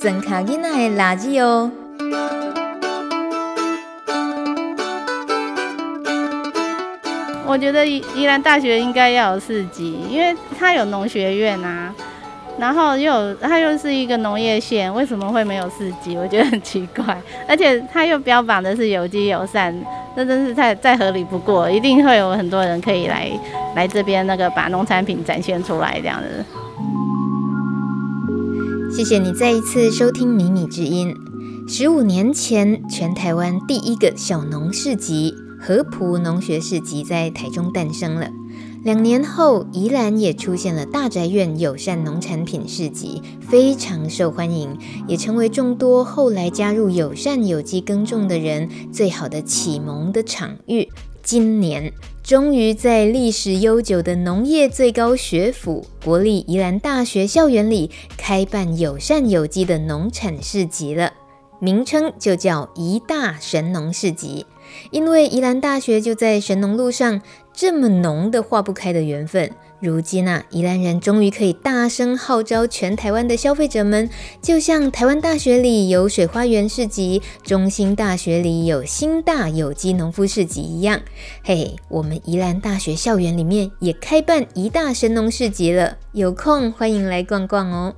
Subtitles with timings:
[0.00, 1.70] 增加囡仔的垃圾哦。
[7.46, 11.94] 我觉得宜宜兰大学应该要有四级，因为它有农学院啊，
[12.58, 16.16] 然后又有它又是一个农业县，为什么会没有四级？
[16.16, 17.14] 我觉得很奇怪，
[17.46, 19.78] 而且它又标榜的是有机友善，
[20.16, 23.30] 这真是太再合理不过，一定会有很多人可以来
[23.76, 26.42] 来这边那个把农产品展现出来这样子。
[28.92, 31.14] 谢谢你再一次收听《迷你之音》。
[31.72, 35.32] 十五年前，全台湾第一个小农市集。
[35.60, 38.30] 合朴农学市集在台中诞生了。
[38.82, 44.76] 两年后，宜兰也出现了大宅院友善农产品市集，非常受欢迎，
[45.06, 50.88] 也成为众多后来加入友善有机耕种的人最好的启蒙的场域。
[51.22, 51.92] 今年，
[52.30, 61.12] 终于在历史悠久的农业最高学府国立宜兰大学校园里开办友善有机的农产市集了，
[61.58, 64.46] 名称就叫宜大神农市集。
[64.92, 67.20] 因为宜兰大学就在神农路上，
[67.52, 69.50] 这么浓的化不开的缘分。
[69.80, 74.10] 如今啊，宜兰人终于可以大声号召全台湾的消费者们，
[74.42, 81.00] 就像台湾大学里有水花园市集，中兴大学里有新大有机农夫市集一样。
[81.42, 87.94] 嘿嘿，我们宜兰大学校园里面也开办宜大神农市集了，有空欢迎来逛逛哦。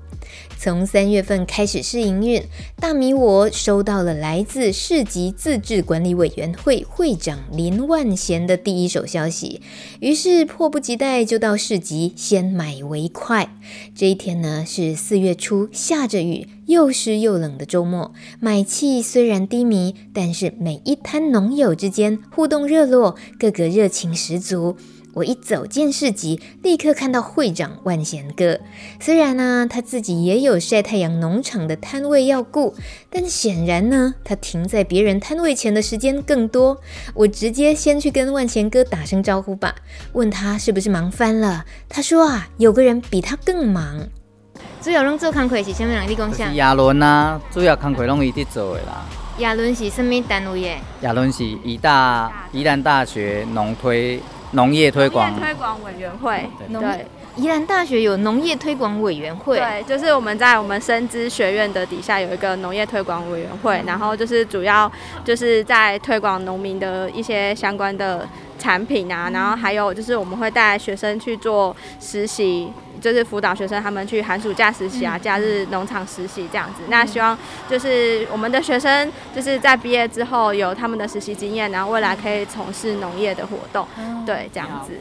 [0.62, 2.40] 从三月份开始试营运，
[2.76, 9.60] 大米我收到了来自市集自治管理委员会会长林万贤的第一手消息，
[9.98, 13.52] 于是迫不及待就到市集先买为快。
[13.92, 24.76] 这一天呢，是四月初，下着雨，又湿又冷的周末，买气虽然低迷，但是每一摊农友之间互动热络，个个热情十足。
[25.14, 28.58] 我一走进市集，立刻看到会长万贤哥。
[28.98, 32.74] 虽然呢，他自己也有晒太阳农场的摊位要顾，
[33.10, 36.80] 但显然呢，他停在别人摊位前的时间更多。
[37.12, 39.74] 我直接先去跟万贤哥打声招呼吧，
[40.14, 41.66] 问他是不是忙翻了。
[41.90, 44.08] 他说啊，有个人比他更忙。
[44.80, 46.08] 主要拢做工课是什么人？
[46.08, 46.50] 你讲下。
[46.54, 49.04] 亚伦啊，主要工课拢伊伫做的啦。
[49.38, 50.68] 亚伦是什么单位的？
[51.02, 54.18] 亚伦是宜大宜兰大学农推。
[54.52, 55.38] 农业推广。
[55.38, 64.90] 推广委员会，对，宜兰大学有农业推广委员会，对，就是我们在我们生资学院的底下有一个农业推广委员会，然后就是主要
[65.24, 72.70] 就是在推广农民的一些相关的产品啊，然后还有就是我们会带学生去做实习。
[73.02, 76.82] 就是辅导学生他们去寒暑假实习啊，假日农场实习这样子。
[76.88, 77.36] 那希望
[77.68, 83.86] 就是我们的学生就是在毕业之后有他们的实习经验，然后未来可以从事农业的活动。
[84.24, 84.92] 对，这样子。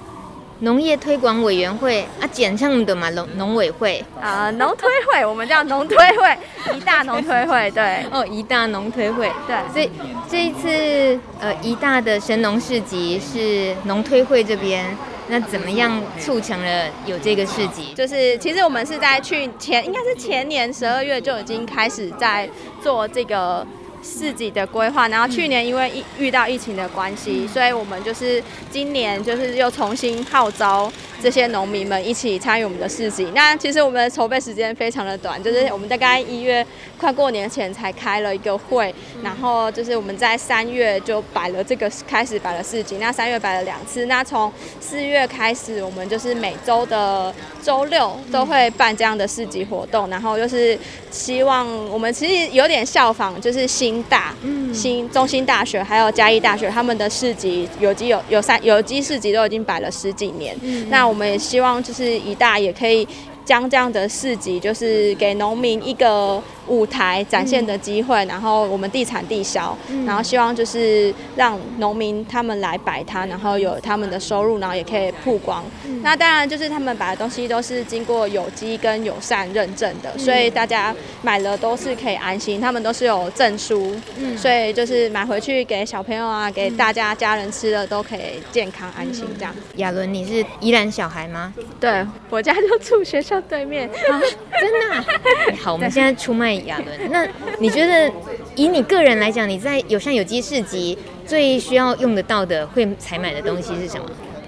[0.61, 6.37] 农业推广委员会啊，简称的嘛，农农委会啊，农推会，我们叫农推会，
[6.75, 7.69] 一大农推会。
[7.71, 9.31] 对，哦，一大农推会。
[9.47, 9.89] 对，所以
[10.29, 14.85] 这一次呃，一大的神农市集是农推会这边。
[15.27, 17.93] 那怎么样促成了有这个市集？
[17.95, 22.49] 就是其实我们是在去前，应该是前年十二月就已经开始在
[22.83, 23.65] 做这个
[24.03, 30.91] 市集的规划，然后去年因为疫遇到疫情的关系，所以我们就是今年就是又重新号召。
[31.21, 33.27] 这些农民们一起参与我们的市集。
[33.35, 36.65] 那其实我们的筹备时间非常的短，就是我们大概一月
[36.97, 38.93] 快过年前才开了一个会，
[39.23, 42.97] 然后就是我们在三月就摆了这个开始摆了市集。
[42.99, 50.77] 那三月摆了两次，那从四月开始，我们就是每周的周六都会办这样的市集活动，然后就是
[51.11, 54.33] 希望我们其实有点效仿，就是新大、
[54.73, 60.57] 新中心大学还有嘉义大学他们的市集，有机有有三有机市集都已经摆了十几年，
[60.89, 61.10] 那。
[61.11, 63.05] 我们也希望，就是以大也可以
[63.45, 66.41] 将这样的市集，就是给农民一个。
[66.67, 69.75] 舞台展现的机会，然后我们地产地销，
[70.05, 75.65] 然后希望就是让农民他们来摆摊，然后有他们的收入，然后也可以曝光。
[76.01, 83.93] 那当然就是他们摆的东西都是经过有机跟友善认证的，所以大家买了都是可以安心，他们都是有证书，
[84.37, 89.53] 所以就是买回去给小朋友啊，给大家家人吃的都可以健康安心这样。
[89.77, 91.53] 亚伦，你是宜兰小孩吗？
[91.81, 93.89] 对，我家就住学校对面。
[93.89, 94.21] 啊，
[94.59, 95.55] 真的？
[95.55, 96.51] 好，我们现在出卖。
[96.65, 97.25] 亚伦，那
[97.59, 98.11] 你觉得
[98.55, 104.05] 以你个人来讲，你在友善有机市集最需要用得到的、会采买的东西是什么？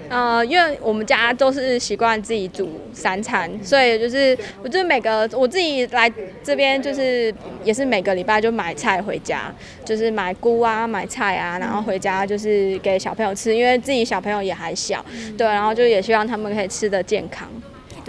[0.10, 6.12] 呃，因为我们家都是习惯自己煮三餐，所以就是我就每个我自己来
[6.44, 7.34] 这边，就是
[7.64, 9.52] 也是每个礼拜就买菜回家，
[9.84, 15.04] 就是买菇啊、买菜啊，然后回家就是给小朋友吃，因为自己小朋友也还小，
[15.36, 17.48] 对，然后就也希望他们可以吃得健康。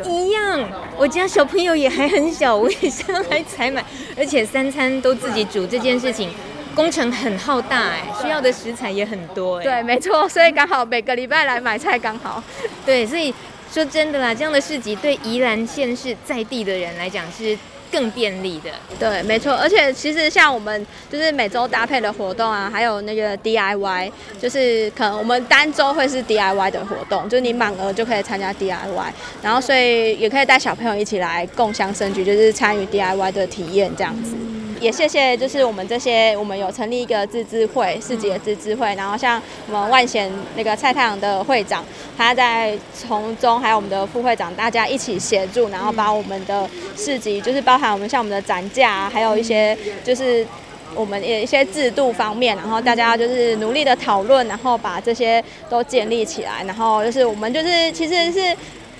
[0.03, 3.85] 一样，我家小朋友也还很小，我也上来采买，
[4.17, 6.31] 而且三餐都自己煮这件事情。
[6.75, 9.63] 工程很浩大哎，需要的食材也很多哎。
[9.63, 12.43] 对，没错，所以刚好每个礼拜来买菜刚好。
[12.85, 13.33] 对，所以
[13.73, 17.57] 说真的啦，这样的市集对宜兰县市在地的人来讲是
[17.95, 18.71] 更便利的。
[18.99, 24.11] 对，没错，而且其实像我们就是每周搭配的活动啊，还有那个 DIY，
[24.43, 34.35] 就是可能我们单周会是 DIY 的活动，就是你满额就可以参加 DIY，然后所以也可以带小朋友一起来共襄盛举，就是参与 DIY 的体验这样子。
[34.85, 41.83] 也谢谢，就是我们这些，我们有成立一个自治会，市集的自治会，然后像我们万贤那个蔡太阳的会长，
[42.19, 50.47] 他在从中，还有我们的副会长，大家一起协助，然后把我们的市集，就是包含我们像我们的展架，还有一些就是
[50.95, 58.55] 我们也一些制度方面，然后大家就是努力的讨论，然后把这些都建立起来，然后就是我们就是其实是。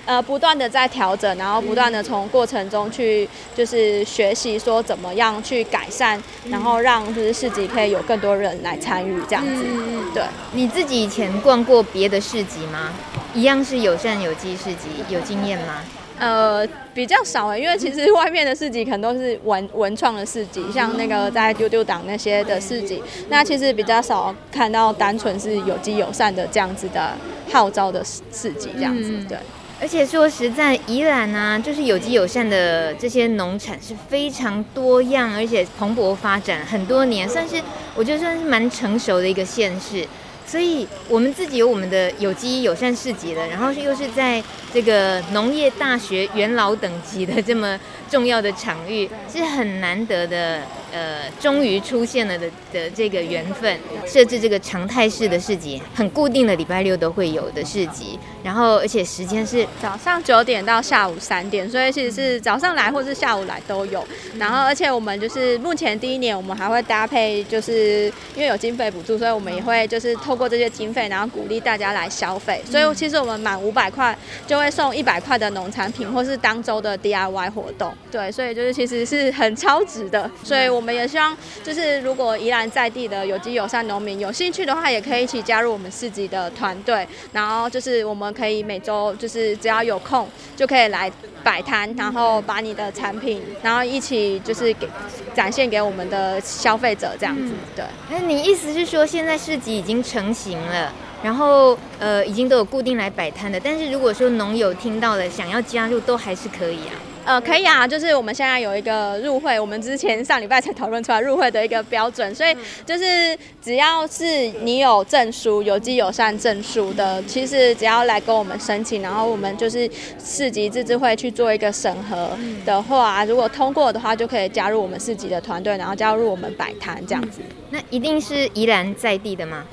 [0.05, 9.63] 呃，不断的在调整，然后不断的从过程中去就是学习说怎么样去改善，然后让就是市集可以有更多人来参与这样子。
[9.65, 10.23] 嗯，对。
[10.53, 12.93] 你自己以前逛过别的市集吗？
[13.33, 15.81] 一样是友善有机市集，有经验吗？
[16.17, 27.11] 呃，比较少哎，因为其实外面的市集可能都是文文创的市集，像那个在丢丢党那些的市集，那其实比较少看到单纯是有机友善的这样子的
[27.51, 28.01] 号召的
[28.31, 29.37] 市集这样子，对。
[29.81, 37.61] 而且说实在，宜兰啊，就是有机友善的这些农产是非常多样，而且蓬勃发展很多年，算是
[37.93, 40.07] 我觉得算是蛮成熟的一个县市。
[40.47, 44.41] 所以我们自己有我们的有机友善市集了，然后又是在
[44.71, 47.77] 这个农业大学元老等级的这么
[48.15, 50.61] 重要的场域，是很难得的。
[50.93, 53.77] 呃，终于出现了的的这个缘分，
[54.07, 64.07] 设置这个常态式的市集，很固定的礼拜六都会有的市集，然后而且时间是早上九点到下午三点，所以其实是早上来或是下午来都有。
[64.37, 72.63] 然后而且我们就是目前第一年，我们还会搭配，就是因为有经费补助，所以我们也会就是透过这些经费，然后鼓励大家来消费。
[72.71, 77.93] 所以其实我们满五百块就会送一百块的农产品，或是当周的 DIY 活动。
[78.11, 80.95] 对，所以就是其实是很超值的，所以我们。
[80.95, 87.05] 也希望，就是如果宜兰在地的有机友善农民有兴趣的话，也可以一起加入我们市集的团队。
[87.33, 90.25] 然后就是我们可以每周就是只要有空
[90.55, 91.11] 就可以来
[91.43, 94.87] 摆摊，然后把你的产品，然后一起就是给
[95.33, 97.53] 展现给我们的消费者这样子。
[97.75, 97.83] 对。
[98.09, 106.95] 那你意思是说，现在市集已经成型了，然后呃已经都有固定来摆摊的，但是如果说农友听到了想要加入，都还是可以啊。
[107.25, 112.55] 呃，可以啊，就是我们现在有一个入会，我们之前上礼拜才讨论出来入会的一个标准，所以
[112.85, 119.89] 就是只要是你有证书，有机友善证书的，其实只要来跟我们申请，然后我们就是
[120.23, 122.29] 市级自治会去做一个审核
[122.63, 127.41] 的话，如果通过的话，就可以加入我们市级的团队，然后加入我们摆摊这样子。
[127.71, 129.65] 那一定是宜兰在地的吗？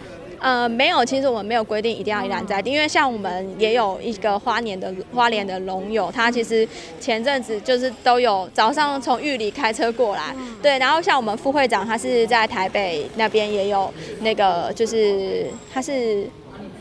[0.43, 6.69] 呃，没有，其实我们没有规定一定要宜兰在地，因为像我们也有一个花莲的花莲的龙友，他其实
[7.01, 16.27] 前阵子就是都有早上从玉里开车过来，对，然后像我们副会长，他是在台北那边也有那个，就是他是。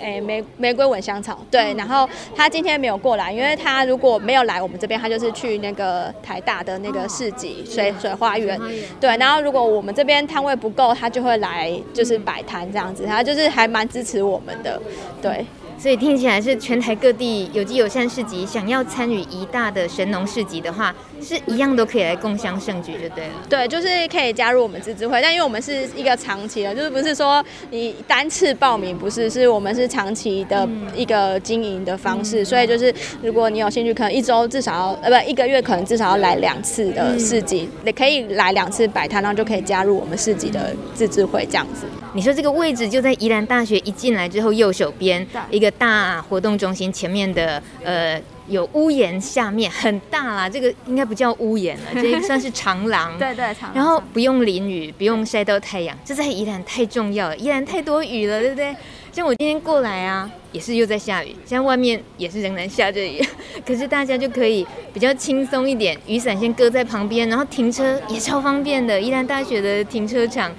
[0.01, 8.59] 哎，玫玫瑰吻香草，对，然后他今天没有过来，因为他如果没有来我们这边，他就是去那个台大的那个市集水水花园，
[8.99, 14.81] 对，然后如果我们这边摊位不够，他就会来就是摆摊这样子，他就是还蛮支持我们的，
[15.21, 15.45] 对。
[15.81, 23.33] 所以听起来是全台各地有机友善市集，想要参与一大的神农市集的话，是一样都可以来共襄盛举就对了。
[23.50, 41.88] 对，就是可以加入我们自治会，但因为我们是一个长期的，就是不是说你单次报名，不是，是我们是长期的一个经营的方式，嗯、所以就是如果你有兴趣，可能一周至少要呃不一个月可能至少要来两次的市集，你、嗯、可以来两次摆摊，然后就可以加入我们市集的自治会这样子。
[42.14, 45.70] 你说这个位置就在宜兰大学一进来之后右手边一个。
[45.71, 53.16] 大活动中心前面的呃有屋檐下面很大啦，这个应该不叫屋檐了，这个算是长廊。
[53.19, 53.75] 对对，长廊。
[53.75, 57.37] 然后不用淋雨，不用晒到太阳，这在宜兰太重要了。
[57.37, 58.75] 宜兰太多雨了，对不对？
[59.11, 63.21] 像我今天过来啊，也是又在下雨，现在外面也是仍然下着雨，
[63.66, 68.99] 可是大家就可以比较轻松一点，雨伞先搁在旁边，然后停车也超方便的。
[68.99, 70.49] 宜兰大学的停车场，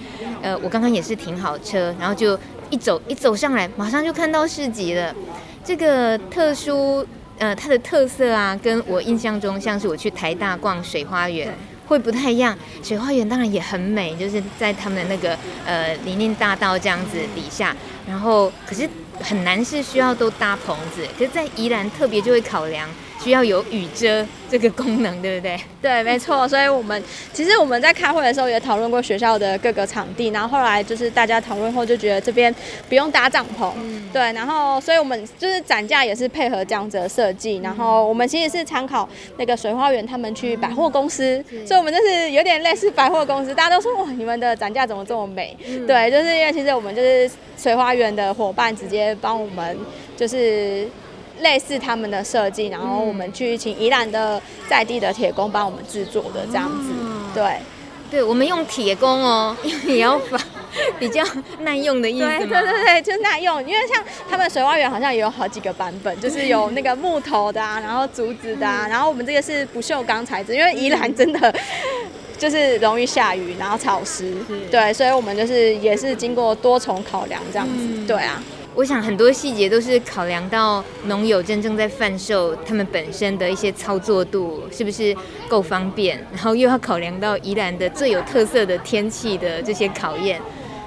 [0.42, 2.38] 呃，我刚刚也是停好车，然后就。
[2.72, 5.14] 一走一走上来，马上就看到市集了。
[5.62, 7.06] 这个特殊，
[7.38, 11.54] 呃，它的特色啊，跟我印象中像是我去台大逛水花园
[11.86, 12.56] 会不太一样。
[12.82, 17.76] 水花园当然也很美，就是在他们的那个呃林荫大道这样子底下，
[18.08, 18.88] 然后可是
[19.20, 21.06] 很难是需要都搭棚子。
[21.18, 22.88] 可是，在宜兰特别就会考量
[23.22, 25.60] 需要有雨遮这个功能，对不对？
[25.80, 26.48] 对，没错。
[26.48, 27.00] 所以我们
[27.32, 32.52] 其实我们在开会的时候也讨论过学校的各个场地，然后后来就是大家讨论后就觉得这边
[32.88, 34.20] 不用搭帐篷，嗯、对。
[34.32, 45.56] 然后所以我们就是展架也是配合这样子的设计，然后我们其实是参考那个水花园他们去百货公司，嗯、所以我们就是有点类似百货公司，大家都说哇，你们的展架怎么这么美？
[45.66, 49.78] 嗯、对，就是因为其实我们就是水花园的伙伴直接帮我们
[50.16, 50.88] 就是。
[51.42, 56.92] 类似他们的设计，然后我们去请宜兰的在地的铁工帮我们制作的这样子，
[57.34, 57.58] 对，
[58.10, 59.56] 对，我们用铁工哦，
[59.86, 60.38] 也要把
[60.98, 61.22] 比较
[61.60, 71.54] 耐用的意思，对对对对，就耐用，因为像他们水花园好像也有好几个版本，就是有那个木头的啊，然后竹子的啊，然后我们这个是不锈钢材质，因为宜兰真的
[72.38, 74.34] 就是容易下雨，然后潮湿，
[74.70, 78.42] 对，所以我们就是也是经过多重考量这样子，对啊。
[78.74, 85.14] 我想很多细节都是考量到农友真正在贩售他们本身的一些操作度是不是
[85.46, 90.40] 够方便，然后又要考量到宜兰的最有特色的天气的这些考验，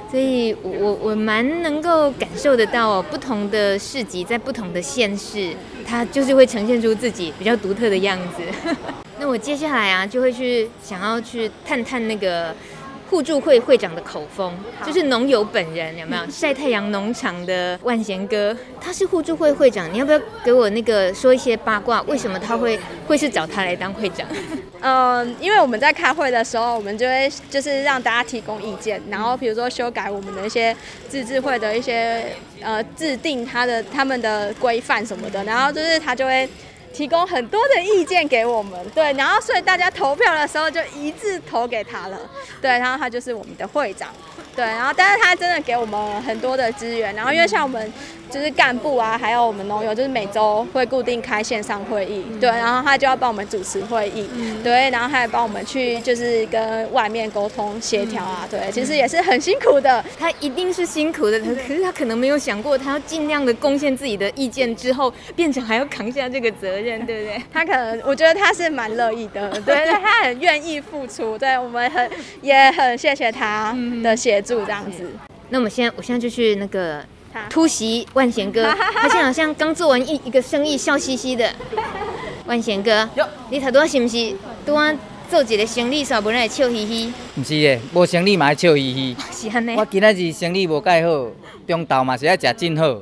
[0.10, 5.52] 所以我我我蛮能够感受得到哦不同的市集在不同的县市，
[5.86, 8.74] 它就是会呈现出自己比较独特的样子。
[9.20, 12.54] 那我接下来啊就会去想要去探探那个。
[13.10, 14.54] 互助会会长的口风，
[14.86, 16.24] 就是农友本人有没有？
[16.30, 22.02] 晒太阳农场的万贤哥，他是互助会会长，你要不要给我那个说一些八卦？
[22.04, 24.28] 为什么他会会是找他来当会长？
[24.82, 30.76] 嗯， 因为我们在开会的时候，我们就会就是让大家提供意见，然后比如说修改我们的一些
[31.08, 36.50] 自治会的一些呃制定他的他们的规范什么的，然后就是他就会。
[36.96, 42.18] 提供很多的意见给我们，对，然后所以大家投票的时候就一致投给他了，
[42.62, 44.10] 对，然后他就是我们的会长，
[44.56, 47.92] 对，然后但是他真的给我们很多的资源，然后因为像我们。
[48.28, 60.04] 就是干部啊，还有我们农友，就是每周会固定开线上会议，嗯、对，然后他就要帮我们主持会议，嗯、对，然后他还帮我们去就是跟外面沟通协调啊，对，其实也是很辛苦的。
[60.20, 67.42] 他一定是辛苦的，可是他可能没有想过，他要尽量的贡献自己的意见之后，变成还要扛下这个责任，对不对？
[67.54, 72.10] 他可能，我觉得他是蛮乐意的，对，他很愿意付出，对，我们很
[72.42, 75.12] 也很谢谢他的协助，这样子。
[75.50, 77.04] 那我们现在，我现在就去那个。
[77.50, 78.64] 突袭万贤哥，
[78.96, 81.52] 他现在好像刚做完一一个生意，笑嘻嘻的。
[82.48, 83.10] 万贤哥，
[83.50, 84.34] 你头拄是不是
[84.66, 84.96] 拄啊
[85.30, 87.14] 做一个生意，煞无来笑嘻嘻？
[87.36, 89.18] 不是的，无生意嘛爱笑嘻嘻。
[89.50, 89.76] 是安尼。
[89.76, 91.28] 我今仔日生意无介好，
[91.68, 93.02] 中昼嘛是爱食真好。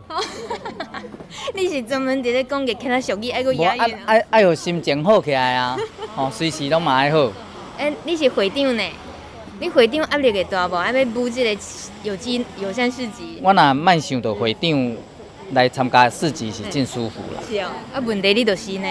[1.54, 3.96] 你是专门伫咧讲个其他俗语，爱个押韵。
[4.08, 5.78] 爱爱有心情好起来啊！
[6.18, 7.32] 哦，随时拢嘛爱好。
[7.78, 8.84] 哎、欸，你是会长呢？
[9.60, 10.76] 你会长压力会大无？
[10.76, 11.62] 还要布置个
[12.04, 13.40] 有机友善市集？
[13.42, 14.96] 我若慢想到会长
[15.52, 17.42] 来参加市集是真舒服啦。
[17.48, 18.88] 是哦，啊问题你就是呢？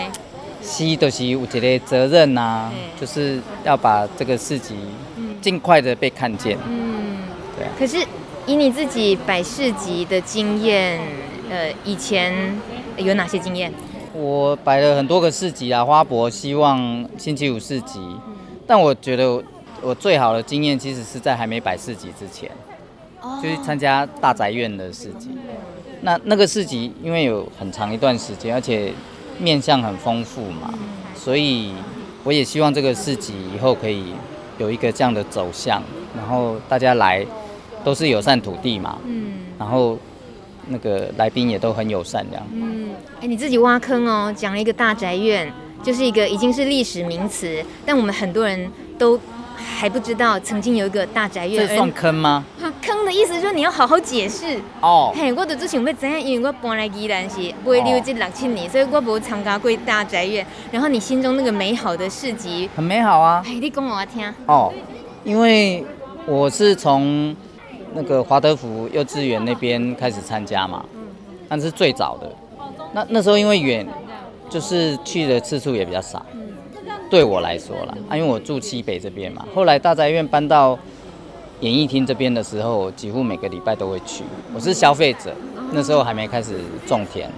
[0.62, 4.76] 是，就是有一个责任呐、啊，就是要把这个市集
[5.40, 6.56] 尽快的被看见。
[6.68, 7.18] 嗯，
[7.56, 7.72] 对啊。
[7.76, 7.96] 可是
[8.46, 11.00] 以你自己摆市集的经验，
[11.50, 12.32] 呃，以前
[12.96, 13.72] 有哪些经验？
[14.14, 17.98] 我摆了很多个市集啊，花博、希望、星期五市集，
[18.64, 19.42] 但我觉得。
[19.82, 22.48] 我最好的经验其实是在还没摆市集之前，
[23.42, 25.30] 就是参加大宅院的市集。
[26.02, 28.92] 那那个市集因为有很长一段时间，而且
[29.38, 30.72] 面向很丰富嘛，
[31.16, 31.72] 所以
[32.22, 34.14] 我也希望这个市集以后可以
[34.56, 35.82] 有一个这样的走向，
[36.16, 37.26] 然后大家来
[37.82, 39.98] 都是友善土地嘛，嗯，然后
[40.68, 42.46] 那个来宾也都很友善这样。
[42.52, 49.18] 嗯，哎，你自己挖坑哦，讲了一个大宅院，就是一个已经是历史名词，但我们很多人都。
[49.78, 52.44] 还不知道曾经有一个大宅院，这算坑吗？
[52.80, 55.12] 坑的意思就是你要好好解释哦。
[55.14, 56.20] 嘿，我的之前要怎样？
[56.20, 60.44] 因为我搬来宜兰是不会留这六七年，所以我没有参加过大宅院。
[60.70, 63.42] 然后你心中那个美好的市集，很美好啊。
[63.44, 64.32] 嘿，你讲我听。
[64.46, 64.72] 哦，
[65.24, 65.84] 因为
[66.26, 67.34] 我是从
[67.94, 70.84] 那个华德福幼稚园那边开始参加嘛，
[71.48, 72.32] 但是最早的。
[72.92, 73.86] 那那时候因为远，
[74.50, 76.24] 就是去的次数也比较少。
[77.12, 79.46] 对我来说啦，啊，因为我住西北这边嘛。
[79.54, 80.78] 后来大宅院搬到
[81.60, 84.24] 演艺厅这边的时候，几乎每个礼拜都会去。
[84.54, 85.30] 我是消费者，
[85.72, 86.54] 那时候还没开始
[86.86, 87.30] 种田，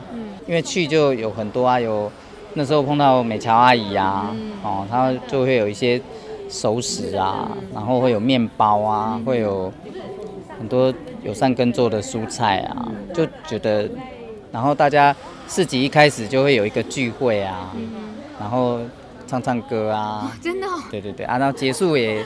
[0.47, 2.09] 因为去就有很多啊，有
[2.52, 6.00] 那时候碰到美乔阿姨啊，哦，她就会有一些
[6.49, 9.73] 熟食啊，然后会有面包啊，会有
[10.57, 13.90] 很多友善耕作的蔬菜啊，就觉得，
[14.52, 15.12] 然后大家
[15.49, 17.75] 市集一开始就会有一个聚会啊，
[18.38, 18.78] 然后。
[19.26, 22.25] 唱唱歌啊，哦、真的、哦，对对对啊，然后结束也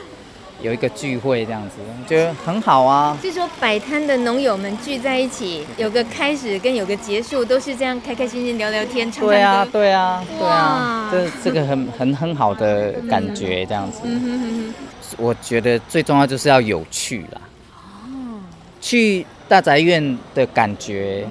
[0.61, 1.75] 有一个聚会这样子，
[2.07, 3.17] 觉得很好啊。
[3.21, 9.31] 据说摆摊的农友们聚在一起，有个开始跟有个结束，都是这样开开心心聊聊天，唱唱歌。
[9.31, 14.01] 对啊，对啊，对啊，这这个很很很好的感觉这样子。
[14.03, 14.73] 嗯哼哼哼。
[15.17, 17.41] 我觉得最重要就是要有趣啦。
[17.73, 18.39] 哦。
[18.79, 21.27] 去大宅院的感觉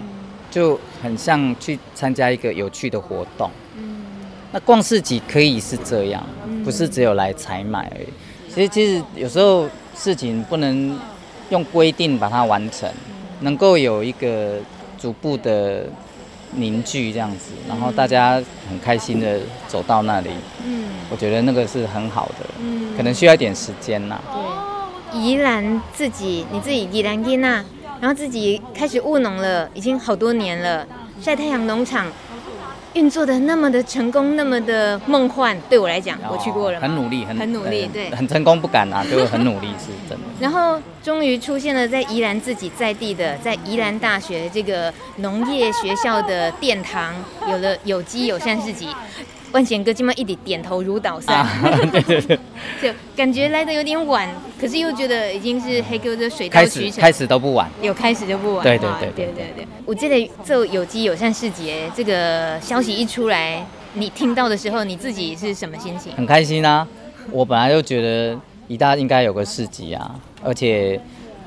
[0.51, 3.51] 就很像去参加一个有趣的活动。
[4.49, 4.53] 嗯。
[4.53, 6.25] 那逛市集可以是这样，
[6.65, 8.07] 不是只有来采买而已。
[8.53, 10.99] 其实，其实有时候事情不能
[11.51, 12.91] 用规定把它完成，
[13.41, 14.57] 能够有一个
[14.99, 15.85] 逐步的
[16.53, 19.39] 凝聚这样子，然后大家很开心的
[19.69, 20.31] 走到那里。
[20.67, 22.47] 嗯，我觉得那个是很好的。
[22.61, 24.19] 嗯，可能需要一点时间呐。
[24.33, 27.65] 对，宜兰自己，你自己宜兰囡仔，
[28.01, 30.87] 然后自己开始务农了，已经好多年了，
[31.21, 32.07] 晒太阳农场。
[32.95, 40.25] 运作的那么的成功，那么的梦幻，对我来讲，我去过了，很努力，很很努力，对，很成功不敢啊，就很努力是真的。
[40.41, 47.15] 然后终于出现了在宜兰自己在地的，在宜兰大学这个农业学校的殿堂，
[47.51, 48.89] 有了有机友善市集。
[49.53, 51.51] 万贤哥今晚一直点头如捣蒜，啊，
[51.91, 52.39] 对对对，
[52.83, 54.29] 就感觉来的有点晚，
[54.61, 59.69] 可是又觉得已经是黑哥的水到渠成，开始都不晚，有开始就不晚，对对对对对对对。
[59.87, 63.65] 我记得做有机友善市集这个消息一出来，
[63.95, 66.13] 你听到的时候，你自己是什么心情？
[66.15, 66.87] 很开心啊！
[67.31, 68.39] 我本来就觉得
[68.69, 70.15] 宜大应该有个市集啊，
[70.45, 71.01] 而且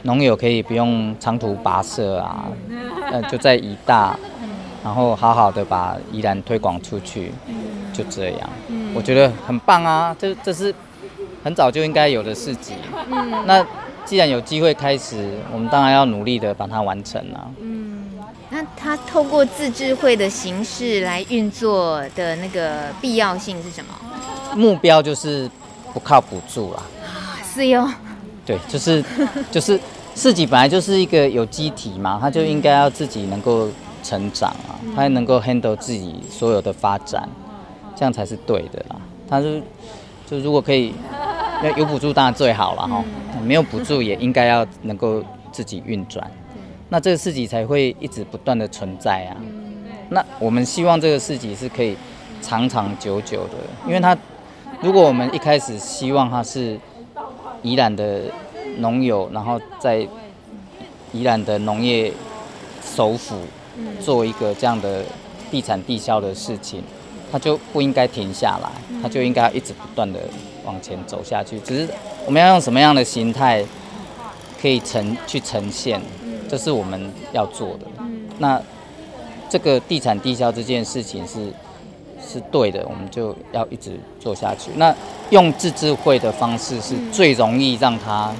[0.03, 2.45] 农友可以不用长途跋涉啊，
[3.11, 4.17] 呃，就在宜大，
[4.83, 7.31] 然后好好的把宜兰推广出去。
[7.93, 10.15] 就这样，嗯，我觉得很棒啊！
[10.19, 10.73] 这这是
[11.43, 12.77] 很早就应该有的事情。
[13.09, 13.65] 嗯，那
[14.05, 17.51] 既然有机会开始，我们当然要努力的把它完成了。
[17.59, 18.09] 嗯，
[18.49, 23.93] 那他透过自治会的形式来运作的那个必要性是什么？
[24.55, 25.49] 目标就是
[25.93, 26.83] 不靠补助啦。
[27.03, 27.87] 啊，是哟。
[28.45, 29.03] 对，就是
[29.51, 29.79] 就是
[30.15, 33.69] 市集本来就是一个有机体嘛，它就应该要自己能够
[34.03, 37.29] 成长啊，它能够 handle 自己所有的发展。
[37.95, 38.95] 这样才是对的啦。
[39.29, 39.61] 他是，
[40.25, 40.93] 就如果可以，
[41.77, 43.03] 有补助当然最好了哈。
[43.43, 46.29] 没有补助也应该要能够自己运转，
[46.89, 49.37] 那这个市集才会一直不断的存在啊。
[50.09, 51.95] 那我们希望这个市集是可以
[52.41, 54.15] 长长久久的，因为它
[54.81, 56.77] 如果我们一开始希望它是
[57.63, 58.23] 宜兰的
[58.77, 60.07] 农友，然后在
[61.13, 62.11] 宜兰的农业
[62.83, 63.39] 首府
[63.99, 65.03] 做一个这样的
[65.49, 66.83] 地产地销的事情。
[67.31, 68.69] 他就不应该停下来，
[69.01, 70.19] 他就应该一直不断的
[70.65, 71.57] 往前走下去。
[71.61, 71.87] 只是
[72.25, 73.63] 我们要用什么样的形态
[74.61, 76.01] 可以呈去呈现，
[76.49, 77.87] 这是我们要做的。
[78.37, 78.61] 那
[79.49, 81.51] 这个地产地销这件事情是
[82.25, 84.71] 是对的，我们就要一直做下去。
[84.75, 84.93] 那
[85.29, 88.33] 用自治会的方式是最容易让它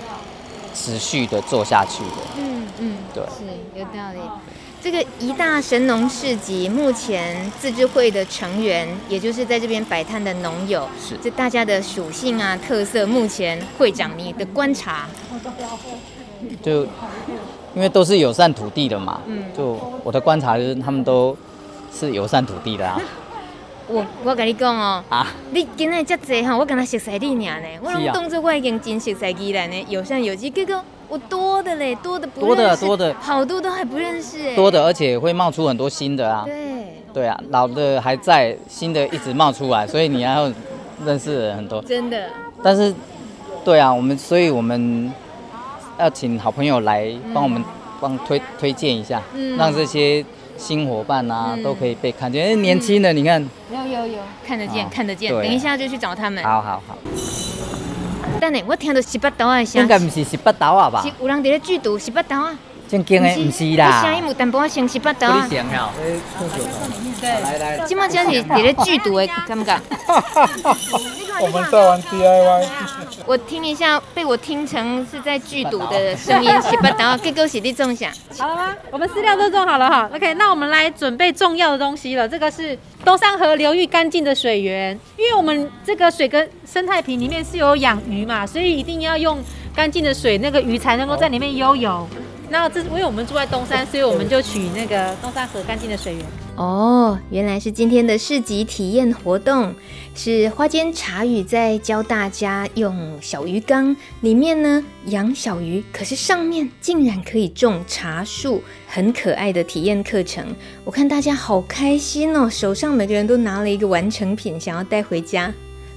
[0.73, 2.21] 持续的做下去的。
[2.37, 4.19] 嗯嗯，对，是有道理。
[4.83, 11.15] 这个一大神农市集目前自治会的成员，也就是在这边摆摊的农友，是。
[11.21, 15.07] 这大家的属性啊特色，目前会长你的观察，
[16.63, 16.81] 就
[17.75, 21.37] 因为都是友善土地的嘛，嗯，就我的观察就是他们都
[21.93, 22.99] 是友善土地的啊。
[23.87, 30.83] 我我跟你讲哦，啊，你今日这么多，我跟他熟悉你呢，我拢当作我已经真熟悉宜兰呢，友善有机，结果。
[31.11, 34.39] 我多的嘞，多的不，多的多的，好多都还不认识。
[34.47, 36.55] 哎，多的而且会冒出很多新的啊，对，
[37.13, 40.49] 对啊，老的还在，新的一直冒出来，所以你要
[41.05, 42.29] 认识很多，真的。
[42.63, 42.95] 但是，
[43.65, 45.11] 对啊，我们所以我们
[45.99, 47.61] 要请好朋友来帮我们
[47.99, 50.23] 帮推推荐一下，嗯，让这些
[50.55, 56.97] 新伙伴啊都可以被看见，哎年轻的你看，有有有，看得见看得见，等一下就去找他们，好好好。
[58.41, 61.03] 等下，我听到十八刀的声，应该不是十八刀啊吧？
[61.03, 62.57] 是有人在咧剧毒十八刀啊？
[62.91, 64.01] 正经的不是啦。
[64.01, 65.47] 声音有淡薄仔像十八刀啊。
[65.47, 67.29] 对。
[67.41, 67.79] 来来。
[67.85, 69.79] 今麦真是伫咧剧毒的感觉。
[71.39, 72.67] 我们在玩 DIY。
[73.25, 78.11] 我听一下，被我听成是在剧毒的声音，十八刀，结果是你种下。
[78.37, 78.75] 好了吗？
[78.91, 80.09] 我们饲料都种好了哈。
[80.13, 82.27] OK，那我们来准备重要的东西了。
[82.27, 89.39] 这个是东山河流域干净的水源，因为我们这个水跟生态瓶里面是有养鱼嘛，所以一定要用
[89.73, 92.05] 干净的水，那个鱼才能够在里面游泳。
[92.51, 96.25] 那这因为我们住在东山，所以我们就取那个东山河干净的水源。
[96.57, 99.73] 哦，原来是今天的市集体验活动，
[100.13, 110.45] 是花间茶语在教大家用小鱼缸里面呢养小鱼，可是上面竟然可以种茶树，很可爱的体验课程。
[110.83, 115.53] 我看大家好开心哦，手上每个人都拿了一个完成品，想要带回家。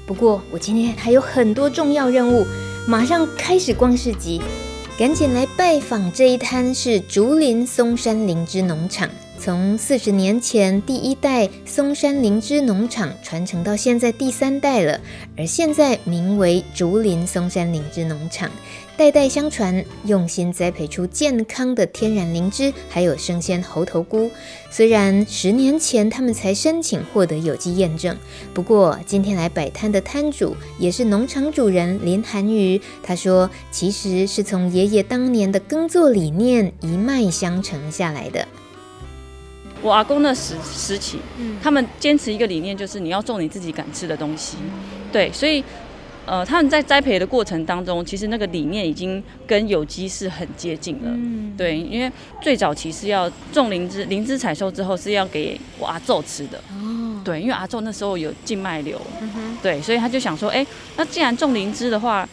[0.07, 2.47] 不过我今天还有很多重要任务。
[2.87, 4.43] 马上开始逛市集，
[4.97, 9.11] 赶紧来拜访这一摊是竹林松山灵芝农场。
[9.41, 15.01] 从四十年前第一代松山灵芝农场传承到现在第三代了，
[15.37, 18.49] 而现在名为竹林松山灵芝农场，
[18.97, 24.31] 代代相传，用心栽培出健康的天然灵芝，还有生鲜猴头菇。
[24.71, 28.17] 虽然十年前他们才申请获得有机验证，
[28.55, 38.47] 不过今天来摆摊的摊主也是农场主人林涵瑜，他说，其实是从爷爷当年的耕作理念一脉相承下来的。
[39.83, 41.19] 我阿公那时时期，
[41.61, 44.57] 他们坚持一个理念，就是你要种你自己敢吃的东西。
[45.13, 45.63] 对，所以，
[46.27, 51.57] 呃，他们在栽培的过程当中，其实那个理念已经跟有机是很接近了。
[51.57, 52.11] 对，因为
[52.41, 56.61] 最早期是要种灵芝，灵芝采收之后是要给我阿昼吃的。
[57.25, 59.01] 对，因为阿昼那时候有静脉瘤。
[59.63, 62.29] 对，所以他就想说，哎，那既然种灵芝的话，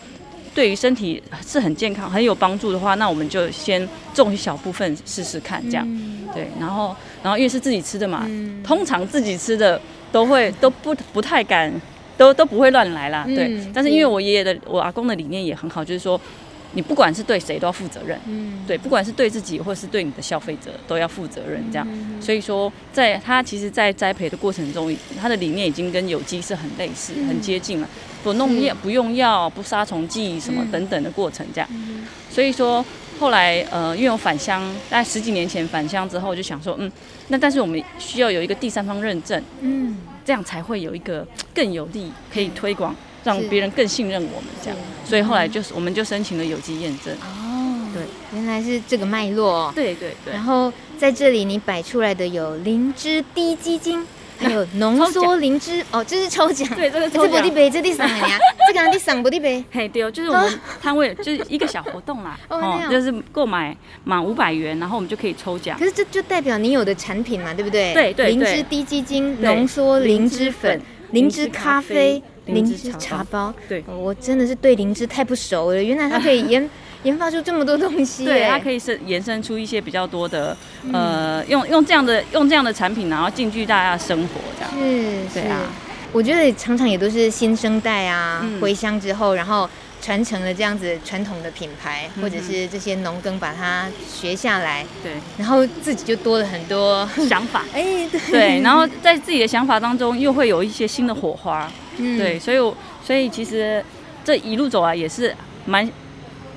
[0.53, 5.87] 对于身体是很健康、很有帮助的话，那我们就先种一小部分试试看，这样。
[6.33, 6.95] 对，然后。
[7.23, 9.79] 然后因为是自己吃的嘛，嗯、通常自己吃的
[10.11, 11.71] 都会都不不太敢，
[12.21, 13.23] 都都不会乱来啦。
[13.25, 16.21] 对，嗯、但是因为我爷爷的我阿公的理念也很好，就是说，
[16.73, 18.15] 你不管是对谁都要负责任。
[18.27, 21.63] 嗯，对，不管是对自己或是对你的消费者都要负责任。
[21.71, 27.89] 这样，嗯、所以说在他其实，在栽培的过程中，他的理念已经跟有机是很类似、嗯、很接近了。
[28.23, 31.67] 不弄药、不用药、不杀虫剂什么等等的过程，这样。
[31.73, 32.85] 嗯、所以说。
[33.21, 36.91] 后来，呃，因为我返乡，大概十几年前返乡之后，我就想说，嗯，
[37.27, 44.79] 那但是我们需要有一个第三方认证，嗯，这样才会有一个 更有利可以推广，让别人更信任我们这样。
[45.05, 47.13] 所以后来就是，我们就申请了有机验证。
[47.21, 48.01] 哦，对，
[48.33, 49.71] 原来是这个脉络。
[49.75, 50.33] 对对对。
[50.33, 54.03] 然后在这里，你摆出来的有灵芝滴鸡精。
[54.41, 56.67] 还有浓缩灵芝哦，这是抽奖。
[56.75, 57.41] 对，这个抽奖。
[57.43, 58.37] 这不地这第三个呀？
[58.67, 59.63] 这个第三不地杯。
[59.71, 62.39] 嘿，对哦，就是我们摊位就是一个小活动啦。
[62.49, 65.77] 哦，就是购买满五百元，然后我们就可以抽奖。
[65.77, 67.93] 可是这就代表你有的产品嘛，对不对？
[67.93, 68.29] 对对。
[68.31, 73.53] 灵芝低基精、浓缩灵芝粉、灵芝咖啡、灵芝茶包。
[73.69, 76.69] 对，我真的是对灵芝太不熟了，原来它可以 腌。
[77.03, 84.71] 研发出这么多东西，对，它可以是延伸出一些比较多的，嗯、呃，用用这样的用这样的产品，然后进去大家的生活，这样。
[85.33, 85.59] 是，对啊。
[86.13, 89.67] 我觉得常常也都是新生代啊，嗯、回乡之后，然后
[90.01, 102.57] 传承了这样子传统的品牌，嗯、或者是这些农耕把它学下来，对，然后自己就多了很多想法， 哎，对，对，然后在自己的想法当中又会有一些新的火花，嗯，对，所以
[103.01, 103.81] 所以其实
[104.25, 105.33] 这一路走来也是
[105.65, 105.89] 蛮。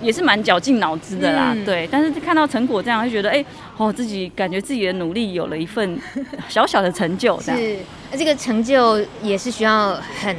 [0.00, 1.88] 也是蛮绞尽脑汁的啦，嗯、对。
[1.90, 5.98] 但是看到成果这样，就觉得哎、欸，哦，自己感觉自己的努力有了一份
[6.48, 7.60] 小小的成就，这样。
[7.60, 7.76] 是，
[8.12, 10.36] 那这个成就也是需要很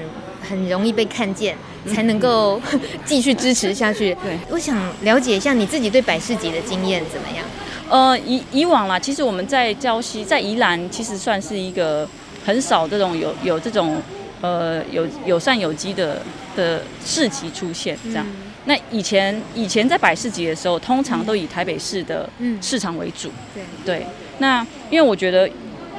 [0.48, 1.56] 很容易被看见，
[1.88, 2.62] 才能够
[3.06, 4.15] 继续支持下去。
[4.24, 7.46] 对，我想了解一下你自己对百事级的经验怎么样？
[7.89, 12.08] 呃，以以往啦，其实我们在礁溪，在宜兰，其实算是一个
[12.46, 14.02] 很少这种有有这种
[14.41, 16.22] 呃有友善有机的
[16.56, 18.26] 的市集出现这样。
[18.26, 22.28] 嗯那以前以前在百事集的时候，通常都以台北市的
[22.62, 23.30] 市场为主。
[23.56, 24.08] 嗯、对对。
[24.39, 25.49] 那因为我觉得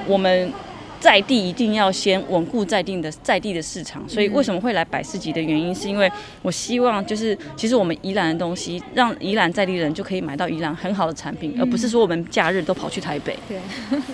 [0.07, 0.52] 我们
[0.98, 6.11] 在地一定要先稳固在地的在地的市场，所以为什么会来百事集的原因，是因为
[6.42, 13.38] 我希望就是其实我们宜兰的东西，让宜兰在地人就可以买到宜兰很好的产品，而不是说我们假日都跑去台北。
[13.48, 13.59] 对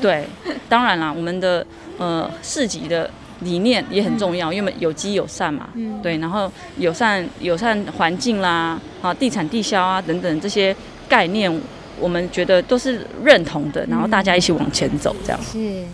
[0.00, 0.24] 对。
[0.68, 3.10] 当然啦，我们的呃市集的。
[3.44, 10.74] 理念也很重要，因为有机友善嘛，嗯、对，然后友善友善环境啦，啊，地产地销啊等等这些
[11.08, 11.60] 概念，
[12.00, 15.40] 我们觉得都是认同的，然后大家一起往前走，这样。
[15.42, 15.84] 是。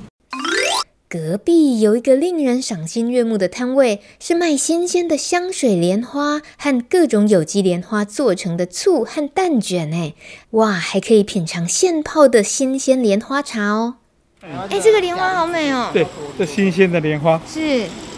[1.10, 10.12] 隔壁有一个令人赏心悦目的摊位，是卖新鲜的香水莲花和各种有机莲花做成的醋和蛋卷，哎，
[10.50, 13.94] 哇，还可以品尝现泡的新鲜莲花茶哦。
[14.40, 15.90] 哎、欸，这个莲花好美哦！
[15.92, 16.06] 对，
[16.38, 17.60] 这新鲜的莲花是，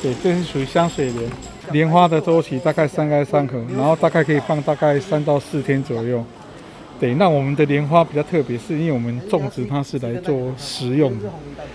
[0.02, 1.30] 对，这是属于香水莲。
[1.72, 6.22] 莲花的周期大概三开三合，然后大概可以放大概三到四天左右。
[6.98, 11.30] 对，那我们的莲花比较特别，是因为我们种植它是来做食用的，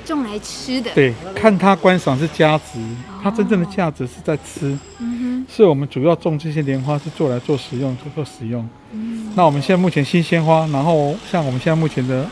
[0.05, 0.91] 种来吃的。
[0.93, 2.79] 对，看它观赏是价值，
[3.23, 4.77] 它真正的价值是在吃。
[4.99, 8.69] 嗯哼，是我们主要种这些莲花是做来做食用，做做食用。
[8.91, 12.23] 嗯，那我们现在目前新鲜花，然后像我们现在目前的。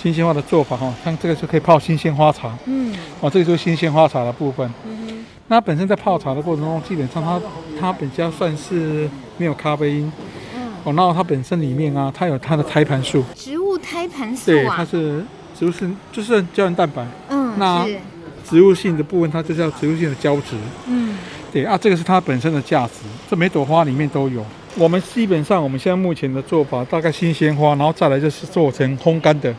[0.00, 2.56] 新鲜花的做法哈，像这个就可以泡新鲜花茶。
[2.64, 4.66] 嗯，哦，这个就是新鲜花茶的部分。
[4.86, 7.38] 嗯哼，那本身在泡茶的过程中，基本上它
[7.78, 10.12] 它比较算是没有咖啡因。
[10.56, 13.22] 嗯，哦，然后它本身里面啊，它有它的胎盘素。
[13.34, 14.54] 植物胎盘素啊。
[14.54, 15.22] 对，它是
[15.58, 17.06] 植物性，就是胶原蛋白。
[17.28, 17.86] 嗯，那
[18.48, 20.56] 植物性的部分，它就叫植物性的胶质。
[20.86, 21.18] 嗯，
[21.52, 24.42] 对啊，这个是它本身的价值，这每朵花里面都有。
[24.76, 29.56] 我们基本上我们现在目前的做法，大概新鲜花，然后再来就是做成烘干的，嗯，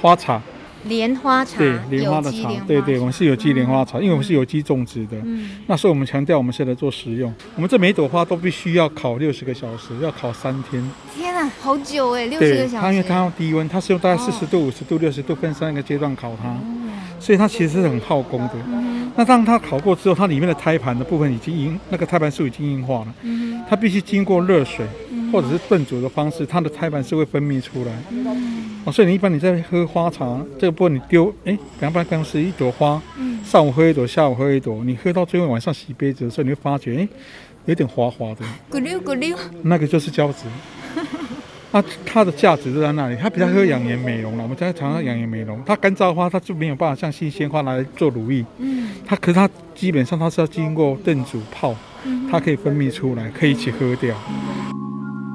[0.00, 0.40] 花茶。
[0.84, 5.18] 莲花茶，对，莲花的茶，对对，我们是有机莲花茶，因为我们是有机种植的。
[5.26, 10.82] 嗯，那所以我们强调我们是来做食用，我们这每朵花都必须要烤六十个小时，要烤三天。
[11.14, 12.80] 天啊，好久哎，六十个小时。
[12.80, 16.56] 它因为它要低温，它是用大概四十度、五十度、六十度分三个阶段烤它，
[17.18, 18.54] 所以它其实是很耗工的。
[19.14, 23.14] 那当它烤过之后，它里面的胎盘的部分已经硬，那个胎盘素已经硬化了。
[23.20, 24.86] 嗯，它必须经过热水
[25.30, 27.92] 或者是炖煮的方式，它的胎盘是会分泌出来。
[28.84, 33.00] 哦，所以你一般你在喝花茶这个部分，你丢哎，比方说是一朵花，
[33.44, 37.08] 上午喝一朵，下午喝一朵，你喝到最后晚上洗杯子的时候，你会发觉哎，
[37.66, 40.44] 有点滑滑的，咕溜咕溜，那个就是胶质。
[41.72, 44.42] 那 它的价值就在那里，它比较喝养颜美容了。
[44.42, 48.44] 我们在常常养颜美容，它干燥花它就没有办法像新鲜花拿来做乳液。
[48.58, 51.76] 嗯，它可是它基本上它是要经过炖煮泡，
[52.30, 54.16] 它可以分泌出来，可以一起喝掉。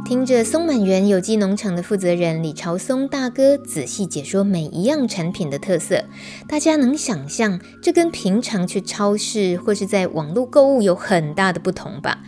[0.06, 6.04] 听着松满园有机农场的负责人李朝松大哥仔细解说每一样产品的特色，
[6.48, 12.20] 大家能想象这跟平常去超市或是在网络购物有很大的不同吧？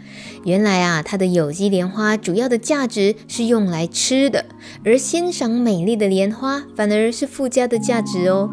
[0.44, 4.46] 原来啊，它的有机莲花主要的价值是用来吃的，
[4.84, 8.50] 而欣赏美丽的莲花反而是附加的价值哦。